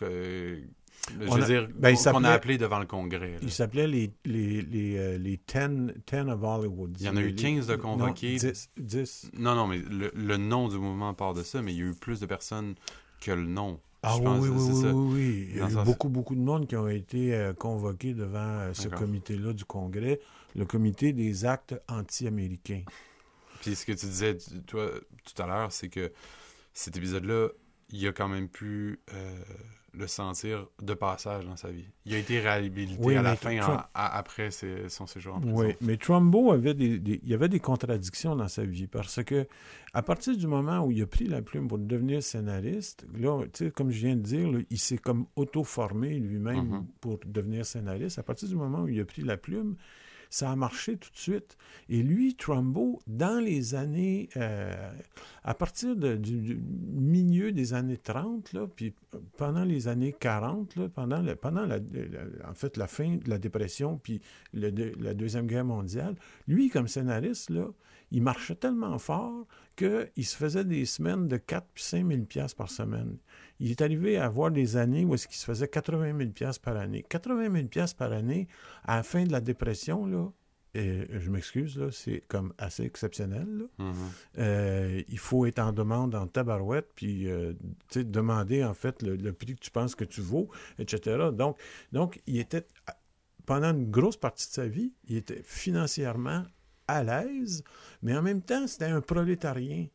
[1.20, 3.32] je On veux dire, ben, qu'on a appelé devant le Congrès.
[3.34, 3.40] là.
[3.42, 6.96] Il s'appelait les, les, les, euh, les ten, ten of Hollywood.
[7.00, 8.36] Il y en a eu Les- 15 de non, convoqués.
[8.38, 9.32] 10, 10.
[9.38, 11.86] Non, non, mais le, le nom du mouvement part de ça, mais il y a
[11.88, 12.76] eu plus de personnes
[13.20, 13.80] que le nom.
[14.04, 14.94] Ah oui, pense oui, oui, oui, ça.
[14.94, 15.48] oui, oui.
[15.52, 18.74] Il y a eu beaucoup, beaucoup de monde qui ont été euh, convoqués devant euh,
[18.74, 20.20] ce comité-là du Congrès,
[20.56, 22.82] le comité des actes anti-américains.
[23.62, 24.90] Puis ce que tu disais, toi,
[25.24, 26.12] tout à l'heure, c'est que
[26.74, 27.50] cet épisode-là,
[27.92, 29.36] il a quand même pu euh,
[29.94, 31.84] le sentir de passage dans sa vie.
[32.06, 35.36] Il a été réhabilité Oui, à la fin, Trump- en- à- après ses- son séjour
[35.36, 35.56] en prison.
[35.58, 39.22] Oui, mais Trumbo avait des, des- il y avait des contradictions dans sa vie parce
[39.24, 39.48] que
[39.94, 43.66] à partir du moment où il a pris la plume pour devenir scénariste, là, tu
[43.66, 46.86] sais, comme je viens de dire, là, il s'est comme auto-formé lui-même Mhm.
[47.02, 48.18] pour devenir scénariste.
[48.18, 49.76] À partir du moment où il a pris la plume,
[50.32, 51.58] ça a marché tout de suite.
[51.90, 54.92] Et lui, Trumbo, dans les années, euh,
[55.44, 58.96] à partir de- du, milieu des années 30, là, puis
[59.38, 61.80] pendant les années 40, là, pendant, le- pendant la,
[62.50, 64.22] en fait la fin de la dépression, puis
[64.54, 66.16] deux- la Deuxième Guerre mondiale,
[66.48, 67.68] lui, comme scénariste, là,
[68.12, 72.58] il marchait tellement fort qu'il se faisait des semaines de 4 puis 5 000 piastres
[72.58, 73.18] par semaine.
[73.62, 76.62] Il est arrivé à avoir des années où est-ce qu'il se faisait 80 000 piastres
[76.62, 77.06] par année.
[77.08, 78.48] 80 000 piastres par année,
[78.84, 80.32] à la fin de la dépression, là,
[80.74, 83.46] et je m'excuse, là, c'est comme assez exceptionnel.
[83.46, 83.86] là.
[83.86, 83.96] Mhm.
[84.40, 87.54] Euh, il faut être en demande en tabarouette, puis euh,
[87.96, 90.50] demander en fait le, le prix que tu penses que tu vaux,
[90.80, 91.30] etc.
[91.34, 91.60] Donc,
[91.92, 92.66] donc, il était,
[93.46, 96.46] pendant une grosse partie de sa vie, il était financièrement
[96.88, 97.64] à l'aise,
[98.02, 99.88] mais en même temps, c'était un prolétarien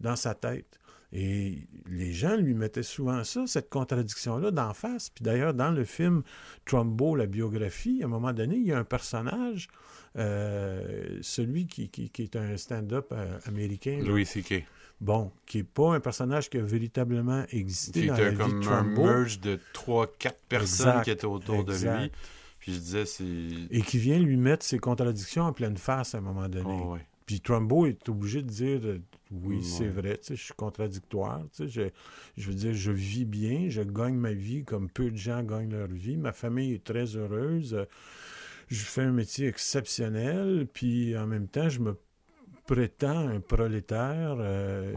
[0.00, 0.78] dans sa tête.
[1.12, 5.10] Et les gens lui mettaient souvent ça, cette contradiction-là, d'en face.
[5.10, 6.22] Puis d'ailleurs, dans le film
[6.64, 9.68] Trumbo, la biographie, à un moment donné, il y a un personnage,
[10.16, 14.00] euh, celui qui, qui- qui est un stand-up euh, américain.
[14.04, 14.64] Louis C.K.
[15.00, 18.60] Bon, qui n'est pas un personnage qui a véritablement existé Qui dans la vie comme
[18.62, 22.10] de un merge de 3-4 personnes Exact, qui étaient autour de lui.
[22.60, 23.24] Puis je disais, c'est...
[23.70, 26.80] Et qui vient lui mettre ses contradictions en pleine face à un moment donné.
[26.82, 27.06] Oh, ouais.
[27.26, 28.98] Puis Trumbo est obligé de dire euh,
[29.30, 29.62] oui, Ouais.
[29.62, 31.42] c'est vrai, je suis contradictoire.
[31.58, 31.88] Je,
[32.36, 35.72] je veux dire, je vis bien, je gagne ma vie comme peu de gens gagnent
[35.72, 36.16] leur vie.
[36.16, 37.86] Ma famille est très heureuse.
[38.68, 41.96] Je fais un métier exceptionnel, puis en même temps, je me
[42.66, 44.36] prétends un prolétaire.
[44.38, 44.92] euh,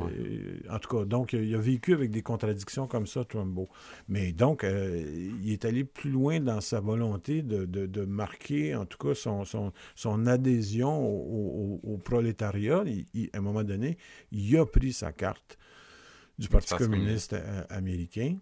[0.69, 3.67] En tout cas, donc, il a vécu avec des contradictions comme ça, Trumbo.
[4.07, 5.03] Mais donc, euh,
[5.43, 9.13] il est allé plus loin dans sa volonté de, de- de marquer, en tout cas,
[9.15, 12.83] son, son, son adhésion au, au- au prolétariat.
[12.85, 13.97] Il- il- à un moment donné,
[14.31, 15.57] il a pris sa carte
[16.39, 18.37] du Parti communiste euh, américain.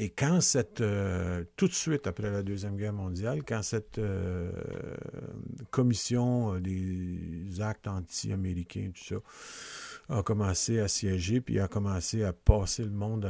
[0.00, 4.52] Et quand cette, euh, tout de suite après la Deuxième Guerre mondiale, quand cette euh,
[5.72, 9.16] commission euh, des actes anti-américains, tout ça,
[10.16, 13.28] a commencé à siéger, puis a commencé à passer le monde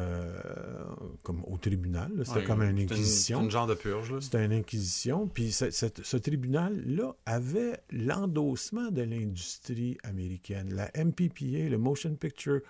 [1.25, 2.13] comme au tribunal.
[2.19, 3.39] C'était Ouais, comme une inquisition.
[3.39, 4.21] c'était une genre de purge, là.
[4.21, 5.27] C'était une inquisition.
[5.27, 10.73] Puis ce, tribunal-là avait l'endossement de l'industrie américaine.
[10.73, 12.61] La MPPA, le Motion Picture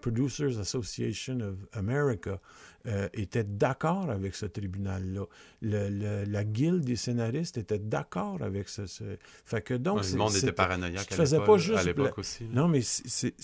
[0.00, 2.40] Producers Association of America,
[2.86, 5.24] euh, était d'accord avec ce tribunal-là.
[5.60, 9.98] Le- le- la guilde des scénaristes était d'accord avec ce, ce- Fait que donc...
[9.98, 11.82] Ouais, le monde était paranoïaque tu à faisais l'époque- à
[12.18, 12.50] aussi, là.
[12.52, 13.34] Non, mais c'est-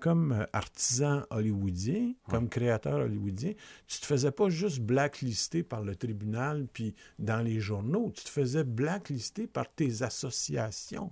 [0.00, 3.52] comme artisan hollywoodien, comme créateur hollywoodien,
[3.86, 8.30] tu te faisais pas juste blacklister par le tribunal puis dans les journaux, tu te
[8.30, 11.10] faisais blacklister par tes associations.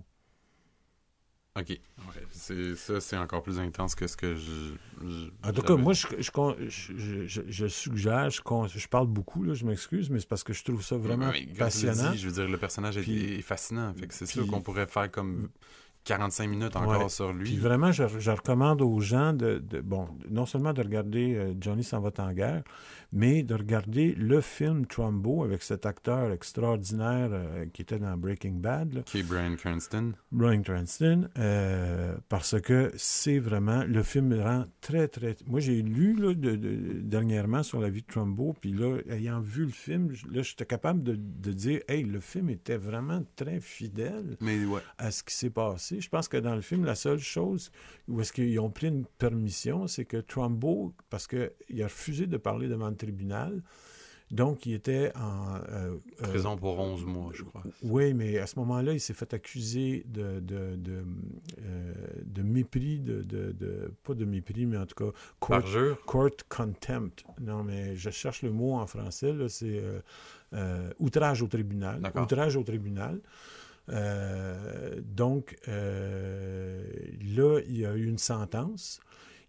[1.58, 1.68] Ok.
[1.70, 4.74] Ouais, c'est, ça, c'est encore plus intense que ce que je.
[5.02, 6.06] je- En tout cas, moi, je,
[6.68, 8.42] je, je- suggère, je,
[8.88, 12.12] parle beaucoup, là, je m'excuse, mais c'est parce que je trouve ça vraiment mais passionnant.
[12.14, 13.94] je veux dire, le personnage est- Puis- est, fascinant.
[13.94, 15.48] Fait que c'est sûr qu'on pourrait faire comme
[16.04, 17.08] 45 minutes encore Ouais.
[17.08, 17.44] sur lui.
[17.44, 21.54] Puis vraiment, je, je recommande aux gens de, de- bon, non seulement de regarder euh,
[21.60, 22.62] Johnny s'en va en guerre,
[23.12, 28.54] mais de regarder le film Trumbo avec cet acteur extraordinaire euh, qui était dans Breaking
[28.54, 30.12] Bad, là, Qui est Brian Cranston.
[30.32, 35.36] Bryan Cranston, euh, parce que c'est vraiment, le film me rend très, très...
[35.46, 39.40] Moi, j'ai lu là, de- de- dernièrement sur la vie de Trumbo, puis là, ayant
[39.40, 43.60] vu le film, là, j'étais capable de, de dire, hey, le film était vraiment très
[43.60, 44.80] fidèle Mais ouais.
[44.98, 46.00] à ce qui s'est passé.
[46.00, 47.70] Je pense que dans le film, la seule chose
[48.08, 51.50] où est-ce qu'ils ont pris une permission, c'est que Trumbo, parce qu'il
[51.82, 53.62] a refusé de parler devant le tribunal,
[54.32, 55.54] donc il était en...
[55.70, 57.62] euh, euh, Prison pour 11 mois, je crois.
[57.84, 61.04] oui, mais à ce moment-là, il s'est fait accuser de, de, de,
[61.62, 65.62] euh, de mépris, de, de, pas de mépris, mais en tout cas, court,
[66.06, 67.24] court contempt.
[67.40, 69.80] Non, mais je cherche le mot en français, là, c'est
[70.52, 72.00] euh, outrage au tribunal.
[72.00, 72.24] D'accord.
[72.24, 73.20] Outrage au tribunal.
[73.88, 76.82] Donc, là,
[77.68, 79.00] il y a eu une sentence.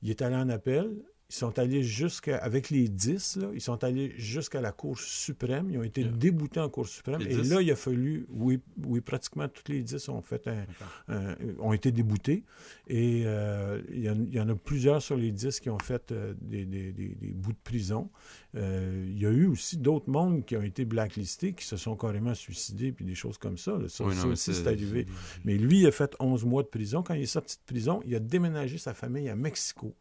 [0.03, 0.91] Il est allé en appel.
[1.29, 5.69] Ils sont allés jusqu'à, avec les 10, là, ils sont allés jusqu'à la Cour suprême.
[5.69, 7.19] Ils ont été déboutés en Cour suprême.
[7.19, 7.49] Les Et 10?
[7.49, 10.65] là, il a fallu, oui, oui pratiquement toutes les 10 ont, fait un-
[11.09, 12.45] un- ont été déboutés.
[12.87, 15.79] Et euh, il, y en, il y en a plusieurs sur les 10 qui ont
[15.79, 18.09] fait euh, des, des- des- des bouts de prison.
[18.55, 21.97] Euh, il y a eu aussi d'autres mondes qui ont été blacklistés, qui se sont
[21.97, 23.77] carrément suicidés, puis des choses comme ça.
[23.77, 23.89] là.
[23.89, 25.05] Ça, Oui, ça aussi, c'est- c'est arrivé.
[25.43, 27.03] Mais lui, il a fait 11 mois de prison.
[27.03, 29.93] Quand il est sorti de prison, il a déménagé sa famille à Mexico.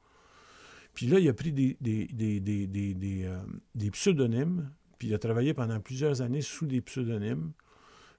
[0.97, 3.36] Puis là, il a pris des, des, des, des, des, des, euh,
[3.74, 7.52] des pseudonymes, puis il a travaillé pendant plusieurs années sous des pseudonymes.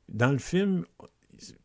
[0.10, 0.86] Dans le film,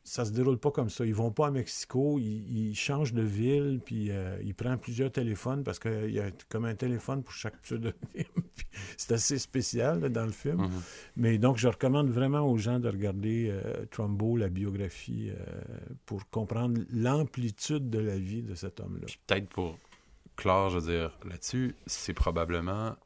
[0.04, 1.04] ça se déroule pas comme ça.
[1.04, 5.12] Ils vont pas à Mexico, ils, ils changent de ville, puis euh, il prend plusieurs
[5.12, 7.92] téléphones parce qu'il y a comme un téléphone pour chaque pseudonyme.
[8.96, 10.62] C'est assez spécial là, dans le film.
[10.62, 10.82] Mhm.
[11.16, 15.44] Mais donc, je recommande vraiment aux gens de regarder euh, Trumbo, la biographie, euh,
[16.06, 19.08] pour comprendre l'amplitude de la vie de cet homme-là.
[19.26, 19.76] Peut-être pour
[20.42, 22.96] clore, je veux dire, là-dessus, c'est probablement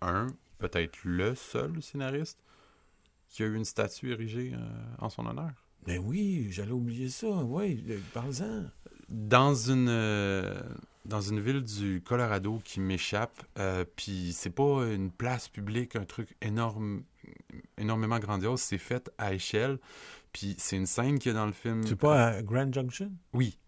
[0.00, 0.28] un,
[0.58, 2.38] peut-être le seul scénariste
[3.28, 4.58] qui a eu une statue érigée euh,
[5.00, 5.50] en son honneur.
[5.88, 7.26] Mais oui, j'allais oublier ça.
[7.26, 8.66] Oui, euh, parle-en.
[9.08, 10.62] Dans une, euh,
[11.04, 16.04] dans une ville du Colorado qui m'échappe, euh, puis c'est pas une place publique, un
[16.04, 17.02] truc énorme,
[17.76, 19.80] énormément grandiose, c'est fait à échelle,
[20.32, 21.84] puis c'est une scène qui est dans le film.
[21.84, 23.10] C'est pas à Grand Junction?
[23.32, 23.58] Oui.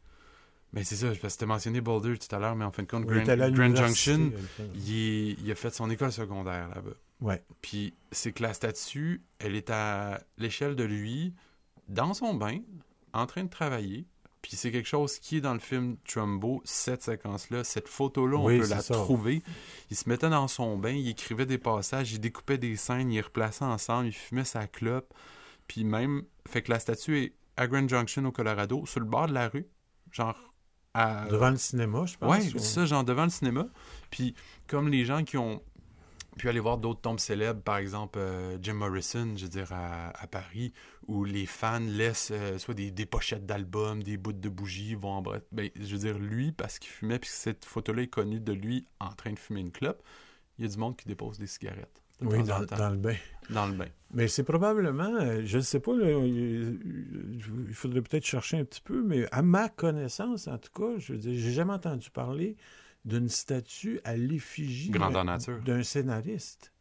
[0.72, 2.88] Mais c'est ça, parce que tu mentionné Boulder tout à l'heure, mais en fin de
[2.88, 4.32] compte, Oui, Grand, Grand Junction,
[4.74, 6.97] il, a fait son école secondaire là-bas.
[7.20, 7.43] Ouais.
[7.62, 11.32] Puis c'est que la statue, elle est à l'échelle de lui,
[11.88, 12.59] dans son bain,
[13.12, 14.06] en train de travailler.
[14.43, 18.47] Puis c'est quelque chose qui est dans le film Trumbo, cette séquence-là, cette photo-là, on
[18.47, 18.94] Oui, peut la ça.
[18.94, 19.43] trouver.
[19.90, 23.20] Il se mettait dans son bain, il écrivait des passages, il découpait des scènes, il
[23.20, 25.12] replaçait ensemble, il fumait sa clope.
[25.66, 29.26] Puis même, fait que la statue est à Grand Junction au Colorado, sur le bord
[29.26, 29.66] de la rue,
[30.12, 30.36] genre
[30.97, 32.31] à- Devant le cinéma, je pense.
[32.31, 33.66] Ouais, ou- c'est ça, genre devant le cinéma.
[34.10, 34.35] Puis
[34.66, 35.62] comme les gens qui ont
[36.39, 40.09] pu aller voir d'autres tombes célèbres, par exemple euh, Jim Morrison, je veux dire, à,
[40.10, 40.73] à Paris,
[41.06, 45.12] où les fans laissent euh, soit des, des pochettes d'albums, des bouts de bougies, vont
[45.12, 45.43] en bref.
[45.52, 48.86] Ben, je veux dire, lui, parce qu'il fumait, puis cette photo-là est connue de lui
[49.01, 50.02] en train de fumer une clope,
[50.59, 52.02] il y a du monde qui dépose des cigarettes.
[52.22, 53.16] Oui, dans, dans le bain.
[53.51, 53.88] Dans le bain.
[54.12, 56.72] Mais c'est probablement, euh, je ne sais pas, là, euh,
[57.68, 61.12] il faudrait peut-être chercher un petit peu, mais à ma connaissance, en tout cas, je
[61.12, 62.56] veux dire, j'ai jamais entendu parler
[63.05, 64.90] d'une statue à l'effigie
[65.64, 66.72] d'un scénariste.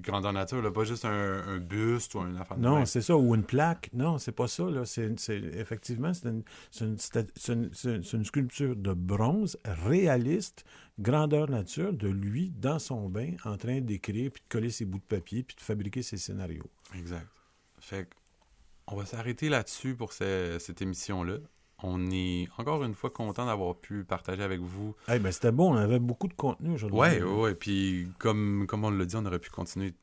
[0.00, 1.10] Grandeur nature, là, pas juste un,
[1.46, 3.90] un buste ou un affaire de Non, c'est ça, ou une plaque.
[3.92, 4.64] Non, c'est pas ça.
[4.70, 4.86] Là.
[4.86, 6.42] C'est, effectivement, c'est une,
[6.80, 10.64] une une- sculpture de bronze réaliste,
[10.98, 14.98] grandeur nature, de lui dans son bain, en train d'écrire, puis de coller ses bouts
[14.98, 16.70] de papier, puis de fabriquer ses scénarios.
[16.96, 17.26] Exact.
[17.80, 18.14] Fait que,
[18.86, 21.36] on va s'arrêter là-dessus pour ce- cette émission-là.
[21.82, 24.94] On est encore une fois content d'avoir pu partager avec vous.
[25.06, 26.98] Ben, c'était bon, on avait beaucoup de contenu aujourd'hui.
[26.98, 27.54] Ouais, ouais.
[27.54, 29.94] Puis comme, comme on l'a dit, on aurait pu continuer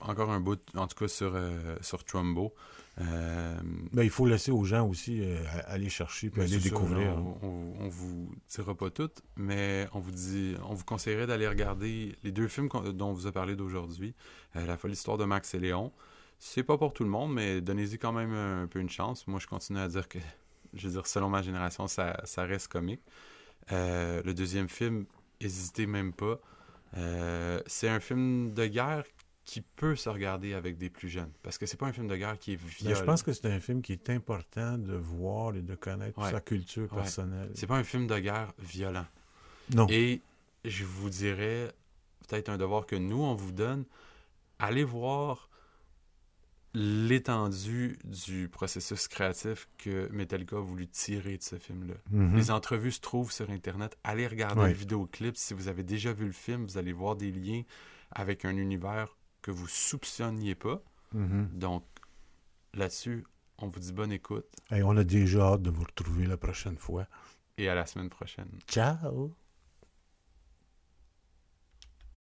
[0.00, 2.54] encore un bout, en tout cas sur, euh, sur Trumbo.
[3.00, 3.56] Euh,
[3.92, 5.36] Ben, il faut laisser aux gens aussi euh,
[5.66, 7.16] aller chercher puis mais aller découvrir.
[7.16, 11.46] on, on, on vous dira pas tout, mais on vous dit, on vous conseillerait d'aller
[11.46, 14.14] regarder les deux films dont on vous a parlé d'aujourd'hui.
[14.54, 15.92] La folle histoire de Max et Léon.
[16.40, 19.26] C'est pas pour tout le monde, mais donnez-y quand même un, peu une chance.
[19.26, 20.18] Moi, je continue à dire que,
[20.74, 23.00] je veux dire, selon ma génération, ça, ça reste comique.
[23.72, 25.06] Euh, le deuxième film,
[25.40, 26.38] hésitez même pas.
[26.96, 29.04] Euh, c'est un film de guerre
[29.44, 31.30] qui peut se regarder avec des plus jeunes.
[31.42, 32.96] Parce que c'est pas un film de guerre qui est Mais violent.
[33.00, 36.30] je pense que c'est un film qui est important de voir et de connaître Ouais.
[36.30, 37.00] sa culture Ouais.
[37.02, 37.50] personnelle.
[37.54, 39.06] C'est pas un film de guerre violent.
[39.74, 39.86] Non.
[39.88, 40.20] Et
[40.64, 41.72] je vous dirais,
[42.26, 43.84] peut-être un devoir que nous, on vous donne,
[44.58, 45.47] allez voir
[46.74, 51.94] l'étendue du processus créatif que Metallica a voulu tirer de ce film-là.
[52.10, 52.36] Mhm.
[52.36, 53.96] Les entrevues se trouvent sur Internet.
[54.04, 54.68] Allez regarder Ouais.
[54.68, 55.36] le vidéoclip.
[55.36, 57.62] Si vous avez déjà vu le film, vous allez voir des liens
[58.10, 60.82] avec un univers que vous soupçonniez pas.
[61.14, 61.48] Mhm.
[61.54, 61.84] Donc,
[62.74, 63.24] là-dessus,
[63.58, 66.76] on vous dit bonne écoute Hey, on a déjà hâte de vous retrouver la prochaine
[66.76, 67.06] fois.
[67.56, 68.48] et à la semaine prochaine.
[68.68, 69.34] Ciao!